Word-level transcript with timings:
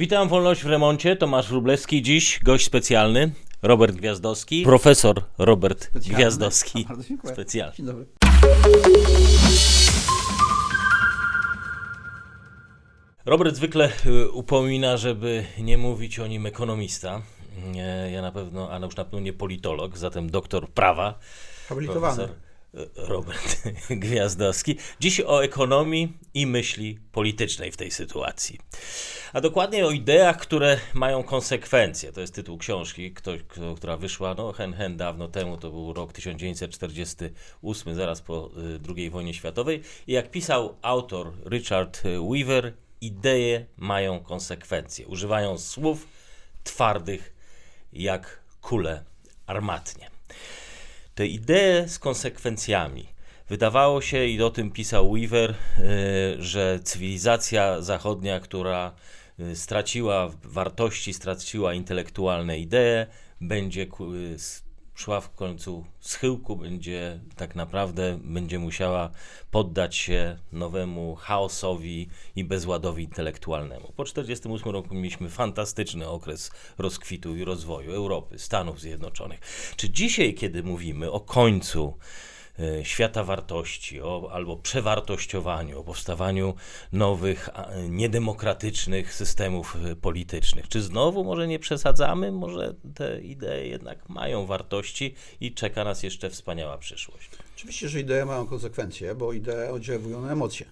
Witam, 0.00 0.28
Wolność 0.28 0.62
w 0.62 0.66
Remoncie, 0.66 1.16
Tomasz 1.16 1.48
Wróblewski. 1.48 2.02
Dziś 2.02 2.40
gość 2.42 2.66
specjalny, 2.66 3.32
Robert 3.62 3.96
Gwiazdowski, 3.96 4.62
profesor 4.62 5.22
Robert 5.38 5.84
Specjalny. 5.84 6.16
Gwiazdowski. 6.16 6.84
Bardzo 6.88 7.04
dziękuję. 7.04 7.32
Specjalny. 7.34 7.76
Dzień 7.76 7.86
dobry. 7.86 8.06
Robert 13.24 13.56
zwykle 13.56 13.92
y, 14.06 14.30
upomina, 14.30 14.96
żeby 14.96 15.44
nie 15.58 15.78
mówić 15.78 16.18
o 16.18 16.26
nim 16.26 16.46
ekonomista. 16.46 17.22
Ja 18.12 18.22
na 18.22 18.32
pewno, 18.32 18.72
a 18.72 18.78
już 18.78 18.96
na 18.96 19.04
pewno 19.04 19.20
nie 19.20 19.32
politolog, 19.32 19.98
zatem 19.98 20.30
doktor 20.30 20.68
prawa. 20.68 21.18
Habilitowany. 21.68 22.16
Profesor 22.16 22.49
Robert 22.96 23.62
Gwiazdowski. 23.90 24.76
Dziś 25.00 25.20
o 25.20 25.44
ekonomii 25.44 26.18
i 26.34 26.46
myśli 26.46 26.98
politycznej 27.12 27.72
w 27.72 27.76
tej 27.76 27.90
sytuacji. 27.90 28.58
A 29.32 29.40
dokładnie 29.40 29.86
o 29.86 29.90
ideach, 29.90 30.38
które 30.38 30.80
mają 30.94 31.22
konsekwencje. 31.22 32.12
To 32.12 32.20
jest 32.20 32.34
tytuł 32.34 32.58
książki, 32.58 33.14
która 33.76 33.96
wyszła 33.96 34.34
no, 34.34 34.52
hen, 34.52 34.74
hen 34.74 34.96
dawno 34.96 35.28
temu, 35.28 35.56
to 35.56 35.70
był 35.70 35.92
rok 35.92 36.12
1948, 36.12 37.94
zaraz 37.94 38.22
po 38.22 38.50
y, 38.86 38.94
II 38.96 39.10
wojnie 39.10 39.34
światowej. 39.34 39.82
I 40.06 40.12
jak 40.12 40.30
pisał 40.30 40.76
autor 40.82 41.32
Richard 41.50 42.02
Weaver, 42.30 42.72
idee 43.00 43.66
mają 43.76 44.20
konsekwencje. 44.20 45.06
Używają 45.06 45.58
słów 45.58 46.06
twardych 46.64 47.34
jak 47.92 48.40
kule 48.60 49.04
armatnie 49.46 50.10
te 51.20 51.26
idee 51.26 51.88
z 51.88 51.98
konsekwencjami. 51.98 53.06
Wydawało 53.48 54.00
się, 54.00 54.24
i 54.24 54.42
o 54.42 54.50
tym 54.50 54.70
pisał 54.70 55.12
Weaver, 55.12 55.50
y, 55.50 55.54
że 56.38 56.80
cywilizacja 56.84 57.82
zachodnia, 57.82 58.40
która 58.40 58.92
y, 59.40 59.56
straciła 59.56 60.30
wartości, 60.44 61.14
straciła 61.14 61.74
intelektualne 61.74 62.58
idee, 62.58 63.06
będzie 63.40 63.82
y, 63.82 63.86
szła 65.00 65.20
w 65.20 65.34
końcu 65.34 65.84
schyłku, 66.00 66.56
będzie 66.56 67.20
tak 67.36 67.54
naprawdę 67.54 68.18
będzie 68.24 68.58
musiała 68.58 69.10
poddać 69.50 69.96
się 69.96 70.38
nowemu 70.52 71.14
chaosowi 71.16 72.08
i 72.36 72.44
bezładowi 72.44 73.04
intelektualnemu. 73.04 73.92
Po 73.96 74.04
1948 74.04 74.72
roku 74.72 74.94
mieliśmy 74.94 75.28
fantastyczny 75.28 76.08
okres 76.08 76.50
rozkwitu 76.78 77.36
i 77.36 77.44
rozwoju 77.44 77.92
Europy, 77.92 78.38
Stanów 78.38 78.80
Zjednoczonych. 78.80 79.40
Czy 79.76 79.90
dzisiaj, 79.90 80.34
kiedy 80.34 80.62
mówimy 80.62 81.10
o 81.10 81.20
końcu 81.20 81.98
świata 82.82 83.24
wartości, 83.24 84.00
o, 84.02 84.28
albo 84.32 84.56
przewartościowaniu, 84.56 85.80
o 85.80 85.84
powstawaniu 85.84 86.54
nowych, 86.92 87.48
e, 87.48 87.88
niedemokratycznych 87.88 89.14
systemów 89.14 89.76
e, 89.84 89.96
politycznych. 89.96 90.68
Czy 90.68 90.82
znowu 90.82 91.24
może 91.24 91.48
nie 91.48 91.58
przesadzamy? 91.58 92.32
Może 92.32 92.74
te 92.94 93.20
idee 93.20 93.68
jednak 93.68 94.08
mają 94.08 94.46
wartości 94.46 95.14
i 95.40 95.54
czeka 95.54 95.84
nas 95.84 96.02
jeszcze 96.02 96.30
wspaniała 96.30 96.78
przyszłość. 96.78 97.30
Oczywiście, 97.56 97.88
że 97.88 98.00
idee 98.00 98.24
mają 98.26 98.46
konsekwencje, 98.46 99.14
bo 99.14 99.32
idee 99.32 99.70
oddziałują 99.72 100.20
na 100.20 100.32
emocje. 100.32 100.66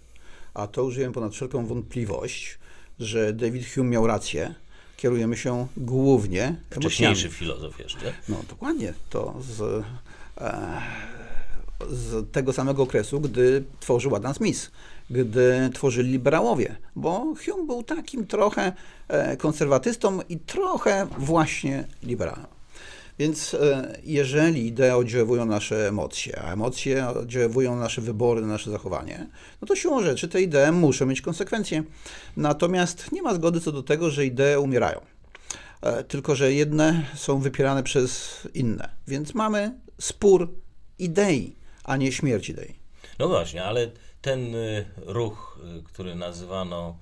A 0.54 0.66
to 0.66 0.84
użyłem 0.84 1.12
ponad 1.12 1.34
wszelką 1.34 1.66
wątpliwość, 1.66 2.58
że 3.00 3.32
David 3.32 3.74
Hume 3.74 3.90
miał 3.90 4.06
rację. 4.06 4.54
Kierujemy 4.96 5.36
się 5.36 5.66
głównie 5.76 6.42
emocjami. 6.42 6.66
Wcześniejszy 6.80 7.28
filozof 7.28 7.78
jeszcze. 7.78 8.12
No 8.28 8.36
dokładnie. 8.48 8.94
To 9.10 9.34
z, 9.40 9.84
e, 10.40 10.82
z 11.90 12.32
tego 12.32 12.52
samego 12.52 12.82
okresu, 12.82 13.20
gdy 13.20 13.64
tworzył 13.80 14.16
Adam 14.16 14.34
Smith, 14.34 14.70
gdy 15.10 15.70
tworzyli 15.74 16.12
liberałowie, 16.12 16.76
bo 16.96 17.34
Hume 17.44 17.66
był 17.66 17.82
takim 17.82 18.26
trochę 18.26 18.72
e, 19.08 19.36
konserwatystą 19.36 20.20
i 20.28 20.38
trochę 20.38 21.06
właśnie 21.18 21.84
liberałem. 22.02 22.46
Więc 23.18 23.54
e, 23.54 23.98
jeżeli 24.04 24.66
idee 24.66 24.90
oddziałują 24.90 25.44
na 25.44 25.54
nasze 25.54 25.88
emocje, 25.88 26.42
a 26.42 26.52
emocje 26.52 27.08
oddziałują 27.08 27.74
na 27.74 27.80
nasze 27.80 28.00
wybory, 28.00 28.40
na 28.40 28.46
nasze 28.46 28.70
zachowanie, 28.70 29.26
no 29.60 29.68
to 29.68 29.76
siłą 29.76 30.02
rzeczy 30.02 30.28
te 30.28 30.42
idee 30.42 30.72
muszą 30.72 31.06
mieć 31.06 31.20
konsekwencje. 31.20 31.82
Natomiast 32.36 33.12
nie 33.12 33.22
ma 33.22 33.34
zgody 33.34 33.60
co 33.60 33.72
do 33.72 33.82
tego, 33.82 34.10
że 34.10 34.26
idee 34.26 34.58
umierają. 34.58 35.00
E, 35.82 36.04
Tylko, 36.04 36.34
że 36.34 36.52
jedne 36.52 37.02
są 37.14 37.38
wypierane 37.38 37.82
przez 37.82 38.40
inne. 38.54 38.88
Więc 39.08 39.34
mamy 39.34 39.80
spór 40.00 40.48
idei, 40.98 41.57
a 41.88 41.96
nie 41.96 42.12
śmierć 42.12 42.48
idei. 42.48 42.74
No 43.18 43.28
właśnie, 43.28 43.64
ale 43.64 43.90
ten 44.22 44.54
y, 44.54 44.84
ruch, 44.96 45.60
y, 45.78 45.82
który 45.82 46.14
nazywano 46.14 46.98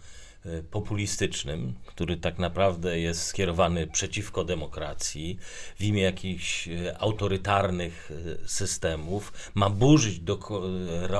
populistycznym, 0.70 1.74
który 1.86 2.16
tak 2.16 2.38
naprawdę 2.38 3.00
jest 3.00 3.22
skierowany 3.22 3.86
przeciwko 3.86 4.44
demokracji, 4.44 5.38
w 5.78 5.84
imię 5.84 6.02
jakichś 6.02 6.68
y, 6.68 6.98
autorytarnych 6.98 8.10
y, 8.10 8.48
systemów, 8.48 9.50
ma 9.54 9.70
burzyć 9.70 10.18
do, 10.18 10.38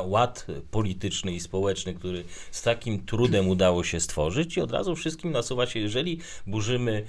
ład 0.05 0.47
polityczny 0.71 1.33
i 1.33 1.41
społeczny, 1.41 1.95
który 1.95 2.25
z 2.51 2.63
takim 2.63 3.07
trudem 3.07 3.49
udało 3.49 3.85
się 3.85 4.01
stworzyć 4.01 4.57
i 4.57 4.61
od 4.61 4.73
razu 4.73 4.97
wszystkim 4.97 5.33
nasuwa 5.33 5.67
się, 5.67 5.81
jeżeli 5.81 6.21
burzymy 6.47 7.07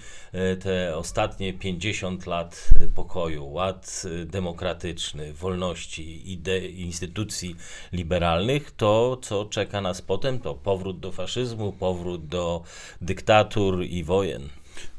te 0.60 0.98
ostatnie 0.98 1.54
50 1.54 2.26
lat 2.26 2.70
pokoju, 2.96 3.52
ład 3.52 4.04
demokratyczny, 4.26 5.34
wolności, 5.34 6.32
ide, 6.32 6.68
instytucji 6.68 7.56
liberalnych, 7.94 8.72
to 8.72 9.18
co 9.22 9.46
czeka 9.46 9.82
nas 9.82 10.02
potem, 10.02 10.40
to 10.40 10.54
powrót 10.54 11.00
do 11.00 11.12
faszyzmu, 11.12 11.72
powrót 11.72 12.07
do 12.18 12.64
dyktatur 13.02 13.84
i 13.84 14.04
wojen. 14.04 14.50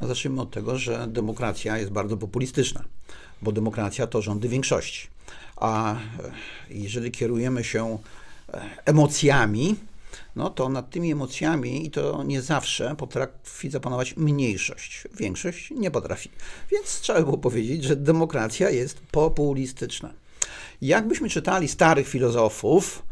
No 0.01 0.09
zacznijmy 0.09 0.41
od 0.41 0.51
tego, 0.51 0.79
że 0.79 1.07
demokracja 1.09 1.79
jest 1.79 1.91
bardzo 1.91 2.17
populistyczna, 2.17 2.85
bo 3.43 3.53
demokracja 3.53 4.07
to 4.07 4.23
rządy 4.23 4.49
większości. 4.49 5.09
A 5.57 5.95
e, 5.95 5.99
jeżeli 6.71 7.11
kierujemy 7.11 7.65
się 7.65 7.99
e, 8.53 8.61
emocjami, 8.85 9.77
no 10.37 10.51
to 10.51 10.69
nad 10.69 10.91
tymi 10.91 11.13
emocjami, 11.13 11.87
i 11.87 11.91
to 11.91 12.23
nie 12.23 12.43
zawsze, 12.43 12.95
potrafi 12.99 13.71
zapanować 13.71 14.17
mniejszość. 14.17 15.09
Większość 15.17 15.71
nie 15.71 15.91
potrafi. 15.91 16.31
Więc 16.71 17.01
trzeba 17.01 17.19
by 17.19 17.25
było 17.25 17.39
powiedzieć, 17.39 17.85
że 17.85 17.97
demokracja 17.97 18.71
jest 18.71 19.01
populistyczna. 19.01 20.13
Jakbyśmy 20.83 21.29
czytali 21.29 21.69
starych 21.69 22.09
filozofów, 22.09 23.03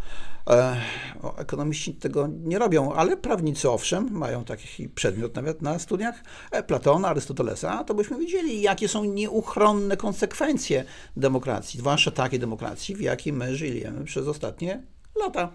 ekonomiści 1.36 1.94
tego 1.94 2.28
nie 2.44 2.58
robią, 2.58 2.92
ale 2.92 3.16
prawnicy 3.16 3.70
owszem, 3.70 4.08
mają 4.12 4.44
taki 4.44 4.88
przedmiot 4.88 5.34
nawet 5.34 5.62
na 5.62 5.78
studiach 5.78 6.24
e, 6.50 6.62
Platona, 6.62 7.08
Arystotelesa, 7.08 7.84
to 7.84 7.94
byśmy 7.94 8.18
wiedzieli, 8.18 8.62
jakie 8.62 8.88
są 8.88 9.04
nieuchronne 9.04 9.96
konsekwencje 9.96 10.84
demokracji, 11.16 11.80
zwłaszcza 11.80 12.10
takiej 12.10 12.40
demokracji, 12.40 12.96
w 12.96 13.00
jakiej 13.00 13.32
my 13.32 13.56
żyjemy 13.56 14.04
przez 14.04 14.28
ostatnie 14.28 14.82
lata. 15.16 15.48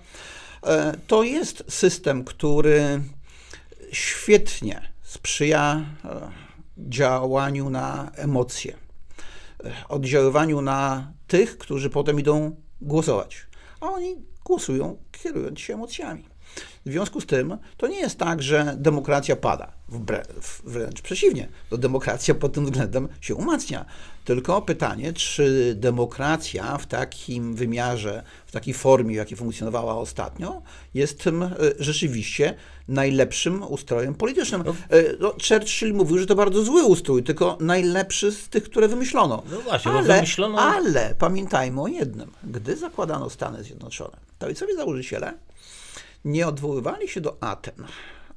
E, 0.63 0.93
To 1.07 1.23
jest 1.23 1.63
system, 1.67 2.23
który 2.23 3.01
świetnie 3.91 4.81
sprzyja 5.03 5.85
e, 6.05 6.31
działaniu 6.77 7.69
na 7.69 8.11
emocje, 8.15 8.75
e, 9.63 9.73
oddziaływaniu 9.89 10.61
na 10.61 11.11
tych, 11.27 11.57
którzy 11.57 11.89
potem 11.89 12.19
idą 12.19 12.55
głosować. 12.81 13.47
A 13.81 13.85
oni 13.85 14.30
głosują 14.45 14.97
kierując 15.11 15.59
się 15.59 15.73
emocjami. 15.73 16.30
W 16.85 16.91
związku 16.91 17.21
z 17.21 17.25
tym 17.25 17.57
to 17.77 17.87
nie 17.87 17.99
jest 17.99 18.17
tak, 18.17 18.41
że 18.43 18.75
demokracja 18.77 19.35
pada. 19.35 19.71
Wbre, 19.89 20.23
wręcz 20.63 21.01
przeciwnie, 21.01 21.47
to 21.69 21.77
demokracja 21.77 22.35
pod 22.35 22.53
tym 22.53 22.65
względem 22.65 23.07
się 23.21 23.35
umacnia. 23.35 23.85
Tylko 24.25 24.61
pytanie, 24.61 25.13
czy 25.13 25.75
demokracja 25.79 26.77
w 26.77 26.85
takim 26.87 27.55
wymiarze, 27.55 28.23
w 28.47 28.51
takiej 28.51 28.73
formie, 28.73 29.13
w 29.13 29.17
jakiej 29.17 29.37
funkcjonowała 29.37 29.95
ostatnio, 29.97 30.61
jest 30.93 31.19
tym 31.23 31.43
e, 31.43 31.49
rzeczywiście 31.79 32.55
najlepszym 32.87 33.63
ustrojem 33.63 34.13
politycznym. 34.15 34.61
E, 34.61 34.63
No, 35.19 35.33
Churchill 35.47 35.93
mówił, 35.93 36.17
że 36.17 36.25
to 36.25 36.35
bardzo 36.35 36.63
zły 36.63 36.83
ustrój, 36.83 37.23
tylko 37.23 37.57
najlepszy 37.59 38.31
z 38.31 38.49
tych, 38.49 38.63
które 38.63 38.87
wymyślono. 38.87 39.43
No 39.51 39.61
właśnie, 39.61 39.91
ale, 39.91 40.07
wymyślono- 40.21 40.59
ale 40.59 41.15
pamiętajmy 41.19 41.81
o 41.81 41.87
jednym. 41.87 42.31
Gdy 42.43 42.75
zakładano 42.77 43.29
Stany 43.29 43.63
Zjednoczone, 43.63 44.17
to 44.39 44.45
ojcowie 44.47 44.75
założyciele 44.75 45.33
nie 46.25 46.47
odwoływali 46.47 47.07
się 47.07 47.21
do 47.21 47.43
Aten. 47.43 47.85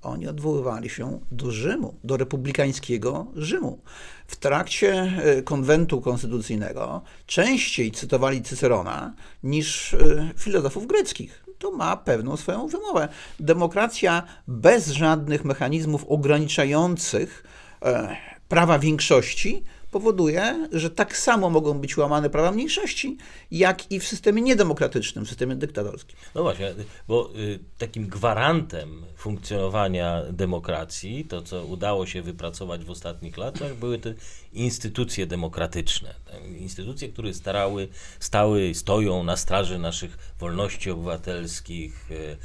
Oni 0.02 0.28
odwoływali 0.28 0.90
się 0.90 1.20
do 1.30 1.50
Rzymu, 1.50 1.94
do 2.04 2.16
republikańskiego 2.16 3.26
Rzymu. 3.36 3.78
W 4.26 4.36
trakcie 4.36 4.92
e, 4.92 5.42
konwentu 5.42 6.00
konstytucyjnego 6.00 7.02
częściej 7.26 7.90
cytowali 7.90 8.42
Cycerona 8.42 9.14
niż 9.42 9.94
e, 9.94 10.30
filozofów 10.36 10.86
greckich. 10.86 11.44
To 11.58 11.70
ma 11.70 11.96
pewną 11.96 12.36
swoją 12.36 12.66
wymowę. 12.68 13.08
Demokracja 13.40 14.22
bez 14.48 14.88
żadnych 14.88 15.44
mechanizmów 15.44 16.04
ograniczających 16.08 17.44
e, 17.82 18.16
prawa 18.48 18.78
większości 18.78 19.64
powoduje, 19.94 20.68
że 20.72 20.90
tak 20.90 21.16
samo 21.16 21.50
mogą 21.50 21.78
być 21.80 21.96
łamane 21.96 22.30
prawa 22.30 22.52
mniejszości, 22.52 23.16
jak 23.50 23.92
i 23.92 24.00
w 24.00 24.08
systemie 24.08 24.42
niedemokratycznym, 24.42 25.24
w 25.24 25.28
systemie 25.28 25.56
dyktatorskim. 25.56 26.16
No 26.34 26.42
właśnie, 26.42 26.74
bo 27.08 27.30
y, 27.36 27.58
takim 27.78 28.06
gwarantem 28.06 29.04
funkcjonowania 29.16 30.22
demokracji, 30.30 31.24
to 31.24 31.42
co 31.42 31.64
udało 31.64 32.06
się 32.06 32.22
wypracować 32.22 32.84
w 32.84 32.90
ostatnich 32.90 33.36
latach, 33.36 33.74
były 33.74 33.98
te 33.98 34.14
instytucje 34.52 35.26
demokratyczne. 35.26 36.14
Instytucje, 36.58 37.08
które 37.08 37.34
starały, 37.34 37.88
stały, 38.20 38.74
stoją 38.74 39.22
na 39.22 39.36
straży 39.36 39.78
naszych 39.78 40.18
wolności 40.40 40.90
obywatelskich, 40.90 42.10
y, 42.10 42.36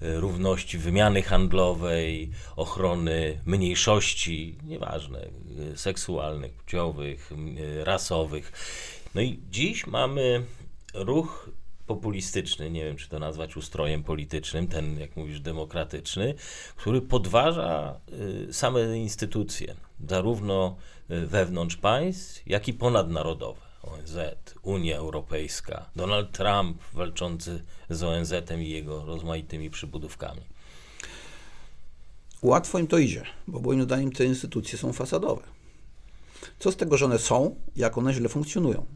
równości 0.00 0.78
wymiany 0.78 1.22
handlowej, 1.22 2.30
ochrony 2.56 3.40
mniejszości, 3.46 4.58
nieważne, 4.64 5.26
seksualnych, 5.74 6.52
płciowych, 6.52 7.30
rasowych. 7.84 8.52
No 9.14 9.20
i 9.20 9.40
dziś 9.50 9.86
mamy 9.86 10.42
ruch 10.94 11.50
populistyczny, 11.86 12.70
nie 12.70 12.84
wiem 12.84 12.96
czy 12.96 13.08
to 13.08 13.18
nazwać 13.18 13.56
ustrojem 13.56 14.02
politycznym, 14.02 14.68
ten 14.68 15.00
jak 15.00 15.16
mówisz 15.16 15.40
demokratyczny, 15.40 16.34
który 16.76 17.02
podważa 17.02 18.00
y, 18.48 18.52
same 18.52 18.98
instytucje, 18.98 19.74
zarówno 20.08 20.76
y, 21.10 21.26
wewnątrz 21.26 21.76
państw, 21.76 22.42
jak 22.46 22.68
i 22.68 22.72
ponadnarodowe. 22.72 23.69
ONZ, 23.82 24.16
Unia 24.62 24.96
Europejska, 24.96 25.90
Donald 25.96 26.32
Trump 26.32 26.82
walczący 26.92 27.62
z 27.90 28.02
ONZ-em 28.02 28.62
i 28.62 28.68
jego 28.68 29.04
rozmaitymi 29.04 29.70
przybudówkami. 29.70 30.40
Łatwo 32.42 32.78
im 32.78 32.86
to 32.86 32.98
idzie, 32.98 33.22
bo 33.46 33.60
moim 33.60 33.82
zdaniem 33.82 34.12
te 34.12 34.24
instytucje 34.24 34.78
są 34.78 34.92
fasadowe. 34.92 35.42
Co 36.58 36.72
z 36.72 36.76
tego, 36.76 36.96
że 36.96 37.04
one 37.04 37.18
są, 37.18 37.54
jak 37.76 37.98
one 37.98 38.14
źle 38.14 38.28
funkcjonują? 38.28 38.86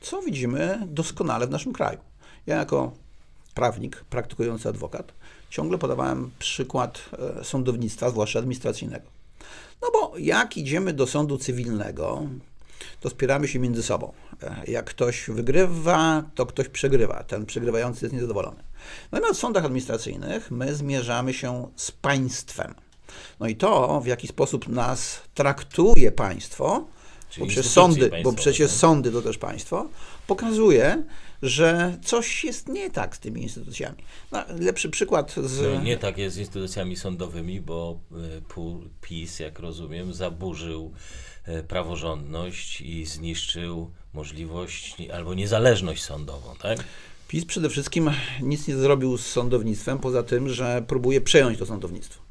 Co 0.00 0.22
widzimy 0.22 0.86
doskonale 0.86 1.46
w 1.46 1.50
naszym 1.50 1.72
kraju? 1.72 1.98
Ja 2.46 2.56
jako 2.56 2.92
prawnik, 3.54 4.04
praktykujący 4.10 4.68
adwokat, 4.68 5.12
ciągle 5.50 5.78
podawałem 5.78 6.30
przykład 6.38 7.10
e, 7.40 7.44
sądownictwa, 7.44 8.10
zwłaszcza 8.10 8.38
administracyjnego. 8.38 9.06
No 9.82 9.88
bo 9.92 10.18
jak 10.18 10.56
idziemy 10.56 10.92
do 10.92 11.06
sądu 11.06 11.38
cywilnego, 11.38 12.22
to 13.00 13.10
spieramy 13.10 13.48
się 13.48 13.58
między 13.58 13.82
sobą. 13.82 14.12
E, 14.42 14.62
Jak 14.68 14.84
ktoś 14.86 15.26
wygrywa, 15.30 16.22
to 16.34 16.46
ktoś 16.46 16.68
przegrywa. 16.68 17.24
Ten 17.24 17.46
przegrywający 17.46 18.04
jest 18.04 18.14
niezadowolony. 18.14 18.62
Natomiast 19.12 19.38
w 19.38 19.42
sądach 19.42 19.64
administracyjnych 19.64 20.50
my 20.50 20.74
zmierzamy 20.74 21.34
się 21.34 21.68
z 21.76 21.90
państwem. 21.90 22.74
No 23.40 23.48
i 23.48 23.56
to, 23.56 24.00
w 24.00 24.06
jaki 24.06 24.28
sposób 24.28 24.68
nas 24.68 25.20
traktuje 25.34 26.12
państwo, 26.12 26.86
Czyli 27.30 27.46
bo 27.46 27.50
przecież 27.50 27.66
sądy, 27.72 28.10
bo 28.24 28.32
przecież 28.32 28.70
tak? 28.70 28.80
sądy 28.80 29.10
to 29.12 29.22
też 29.22 29.38
państwo, 29.38 29.88
pokazuje, 30.26 31.02
że 31.42 31.98
coś 32.04 32.44
jest 32.44 32.68
nie 32.68 32.90
tak 32.90 33.16
z 33.16 33.18
tymi 33.18 33.42
instytucjami. 33.42 33.96
No, 34.32 34.44
lepszy 34.58 34.90
przykład 34.90 35.34
z... 35.44 35.62
No 35.74 35.82
nie 35.82 35.96
tak 35.98 36.18
jest 36.18 36.36
z 36.36 36.38
instytucjami 36.38 36.96
sądowymi, 36.96 37.60
bo 37.60 37.98
pu- 38.48 38.88
PiS, 39.00 39.38
jak 39.40 39.58
rozumiem, 39.58 40.14
zaburzył 40.14 40.92
praworządność 41.68 42.80
i 42.80 43.06
zniszczył 43.06 43.90
możliwość 44.14 44.96
albo 45.14 45.34
niezależność 45.34 46.02
sądową, 46.02 46.54
tak? 46.62 46.78
PiS 47.28 47.44
przede 47.44 47.68
wszystkim 47.68 48.10
nic 48.42 48.68
nie 48.68 48.76
zrobił 48.76 49.18
z 49.18 49.26
sądownictwem, 49.26 49.98
poza 49.98 50.22
tym, 50.22 50.48
że 50.48 50.82
próbuje 50.86 51.20
przejąć 51.20 51.58
to 51.58 51.66
sądownictwo. 51.66 52.22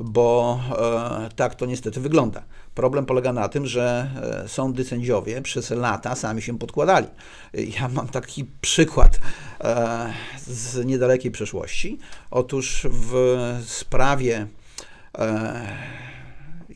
Bo 0.00 0.60
e, 0.78 1.28
tak 1.36 1.54
to 1.54 1.66
niestety 1.66 2.00
wygląda. 2.00 2.42
Problem 2.74 3.06
polega 3.06 3.32
na 3.32 3.48
tym, 3.48 3.66
że 3.66 4.10
e, 4.44 4.48
sądy 4.48 4.84
sędziowie 4.84 5.42
przez 5.42 5.70
lata 5.70 6.14
sami 6.14 6.42
się 6.42 6.58
podkładali. 6.58 7.06
Ja 7.54 7.88
mam 7.88 8.08
taki 8.08 8.44
przykład 8.60 9.20
e, 9.60 10.12
z 10.46 10.86
niedalekiej 10.86 11.30
przeszłości. 11.30 11.98
Otóż 12.30 12.86
w 12.90 13.62
sprawie 13.66 14.46
e, 15.18 15.76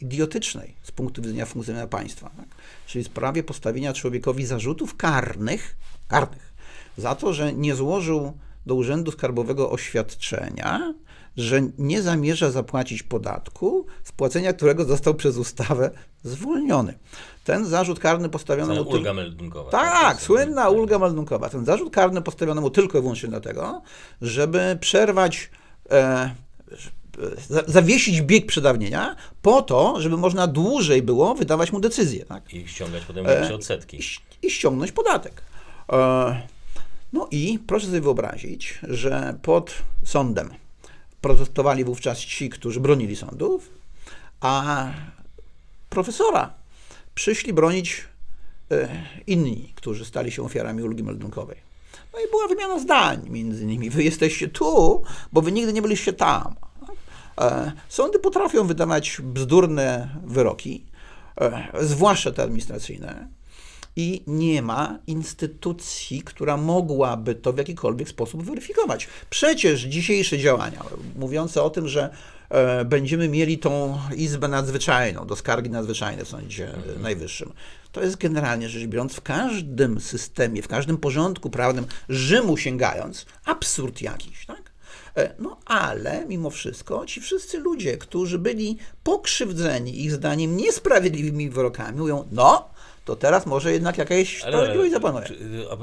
idiotycznej 0.03 0.75
z 0.83 0.91
punktu 0.91 1.23
widzenia 1.23 1.47
funkcjonowania 1.47 1.89
państwa, 1.89 2.31
tak? 2.37 2.47
czyli 2.87 3.05
w 3.05 3.07
sprawie 3.07 3.43
postawienia 3.43 3.93
człowiekowi 3.93 4.47
zarzutów 4.47 4.97
karnych, 4.97 5.77
karnych 6.09 6.53
za 6.99 7.15
to, 7.15 7.33
że 7.33 7.53
nie 7.53 7.75
złożył 7.75 8.33
do 8.67 8.75
Urzędu 8.75 9.11
Skarbowego 9.13 9.71
oświadczenia, 9.71 10.95
że 11.37 11.61
nie 11.79 12.03
zamierza 12.03 12.51
zapłacić 12.51 13.03
podatku, 13.03 13.87
z 14.05 14.13
płacenia 14.13 14.53
którego 14.53 14.85
został 14.85 15.15
przez 15.15 15.37
ustawę 15.37 15.91
zwolniony. 16.25 16.95
Ten 17.45 17.67
zarzut 17.67 17.99
karny 17.99 18.29
postawiono 18.29 18.75
mu 18.75 18.91
Ulga 18.91 19.15
meldunkowa. 19.15 19.71
Tak, 19.71 20.19
to 20.19 20.25
słynna 20.25 20.65
jest- 20.65 20.77
ulga 20.77 20.99
meldunkowa. 20.99 21.49
Ten 21.49 21.65
zarzut 21.65 21.93
karny 21.93 22.23
postawiono 22.23 22.61
mu 22.61 22.71
tylko 22.71 22.99
i 22.99 23.01
wyłącznie 23.01 23.29
dlatego, 23.29 23.83
żeby 24.23 24.79
przerwać, 24.81 25.51
e, 25.91 26.35
zawiesić 27.67 28.23
bieg 28.23 28.47
przedawnienia 28.47 29.17
po 29.43 29.63
to, 29.63 30.01
żeby 30.01 30.17
można 30.17 30.47
dłużej 30.47 31.03
było 31.03 31.35
wydawać 31.35 31.73
mu 31.73 31.81
decyzję. 31.81 32.25
Tak? 32.25 32.55
I 32.55 32.69
ściągać 32.69 33.05
potem 33.05 33.27
E, 33.27 33.35
większe 33.37 33.55
odsetki. 33.55 33.97
i, 33.97 34.47
i 34.47 34.51
ściągnąć 34.51 34.93
podatek. 34.93 35.43
E, 35.93 36.43
No 37.13 37.29
i 37.31 37.59
proszę 37.67 37.87
sobie 37.87 38.01
wyobrazić, 38.01 38.79
że 38.83 39.35
pod 39.43 39.75
sądem 40.05 40.51
protestowali 41.21 41.85
wówczas 41.85 42.19
ci, 42.19 42.51
którzy 42.51 42.81
bronili 42.81 43.17
sądów, 43.17 43.71
a 44.41 44.85
profesora 45.91 46.53
przyszli 47.15 47.53
bronić 47.53 48.05
e, 48.71 48.89
inni, 49.27 49.73
którzy 49.75 50.05
stali 50.05 50.31
się 50.33 50.43
ofiarami 50.43 50.83
ulgi 50.83 51.03
meldunkowej. 51.03 51.57
No 52.13 52.19
i 52.21 52.31
była 52.31 52.49
wymiana 52.49 52.79
zdań 52.79 53.29
między 53.31 53.67
nimi. 53.67 53.91
Wy 53.91 54.03
jesteście 54.05 54.49
tu, 54.49 55.03
bo 55.33 55.43
wy 55.43 55.53
nigdy 55.53 55.73
nie 55.73 55.83
byliście 55.83 56.13
tam. 56.13 56.55
E, 57.41 57.73
Sądy 57.89 58.19
potrafią 58.19 58.67
wydawać 58.67 59.21
bzdurne 59.25 60.09
wyroki, 60.25 60.87
e, 61.41 61.69
zwłaszcza 61.81 62.33
te 62.33 62.43
administracyjne, 62.43 63.29
i 63.97 64.23
nie 64.27 64.63
ma 64.63 64.99
instytucji, 65.07 66.23
która 66.23 66.57
mogłaby 66.57 67.35
to 67.35 67.53
w 67.53 67.59
jakikolwiek 67.59 68.09
sposób 68.09 68.43
weryfikować. 68.43 69.09
Przecież 69.31 69.81
dzisiejsze 69.81 70.39
działania, 70.39 70.85
mówiące 71.17 71.63
o 71.63 71.71
tym, 71.71 71.89
że 71.89 72.11
e, 72.49 72.85
będziemy 72.85 73.29
mieli 73.29 73.59
tą 73.59 73.99
Izbę 74.17 74.49
Nadzwyczajną 74.49 75.27
do 75.27 75.37
skargi 75.37 75.71
nadzwyczajnej 75.71 76.25
w 76.25 76.29
Sądzie 76.29 76.73
Najwyższym, 77.01 77.53
to 77.93 78.03
jest 78.03 78.17
generalnie 78.17 78.69
rzecz 78.69 78.87
biorąc 78.87 79.15
w 79.15 79.21
każdym 79.21 80.01
systemie, 80.01 80.63
w 80.63 80.69
każdym 80.69 80.97
porządku 80.97 81.51
prawnym 81.51 81.87
Rzymu 82.09 82.57
sięgając, 82.57 83.27
absurd 83.45 84.03
jakiś, 84.03 84.47
tak? 84.47 84.62
E, 85.17 85.35
No 85.39 85.57
ale 85.65 86.27
mimo 86.27 86.51
wszystko 86.51 87.07
ci 87.07 87.21
wszyscy 87.21 87.59
ludzie, 87.59 87.97
którzy 87.97 88.39
byli 88.39 88.77
pokrzywdzeni 89.03 90.05
ich 90.05 90.13
zdaniem 90.13 90.57
niesprawiedliwymi 90.57 91.51
wyrokami, 91.51 91.99
mówią, 91.99 92.25
no, 92.33 92.72
to 93.05 93.17
teraz 93.17 93.47
może 93.47 93.73
jednak 93.73 93.99
jakaś 93.99 94.39
sprawiedliwość 94.39 94.93
zapanuje. 94.93 95.27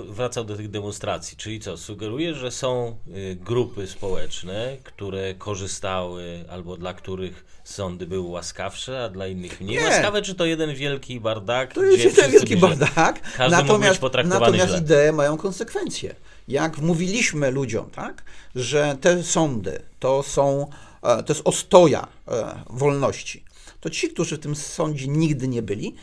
wracał 0.10 0.44
do 0.44 0.56
tych 0.58 0.70
demonstracji, 0.70 1.38
czyli 1.38 1.60
co, 1.60 1.78
sugerujesz, 1.78 2.38
że 2.38 2.52
są 2.52 2.96
y, 3.08 3.38
grupy 3.42 3.88
społeczne, 3.88 4.78
które 4.84 5.34
korzystały 5.34 6.46
albo 6.50 6.78
dla 6.78 6.94
których 6.94 7.46
sądy 7.64 8.08
były 8.08 8.28
łaskawsze, 8.30 9.04
a 9.04 9.10
dla 9.10 9.28
innych 9.28 9.62
mniej 9.62 9.78
Nie. 9.78 9.84
łaskawe, 9.86 10.22
czy 10.22 10.36
to 10.36 10.46
jeden 10.46 10.76
wielki 10.76 11.20
bardak? 11.20 11.74
To 11.74 11.84
jest 11.84 12.04
jeden 12.04 12.32
wielki 12.32 12.50
się- 12.54 12.58
bardak. 12.58 13.22
Każdy 13.38 13.64
mógł 13.64 13.80
być 13.80 14.02
Natomiast, 14.02 14.30
natomiast 14.30 14.70
źle. 14.70 14.78
idee 14.80 15.12
mają 15.14 15.38
konsekwencje. 15.38 16.16
Jak 16.48 16.78
mówiliśmy 16.78 17.52
ludziom, 17.52 17.90
tak, 17.90 18.24
że 18.56 18.98
te 19.02 19.24
sądy 19.24 19.82
to 20.00 20.24
są, 20.24 20.68
e, 21.04 21.24
to 21.24 21.34
jest 21.34 21.42
ostoja 21.48 22.08
e, 22.28 22.64
wolności, 22.70 23.44
to 23.80 23.90
ci, 23.90 24.10
którzy 24.10 24.38
w 24.38 24.40
tym 24.40 24.56
sądzie 24.56 25.08
nigdy 25.08 25.48
nie 25.48 25.62
byli, 25.62 25.96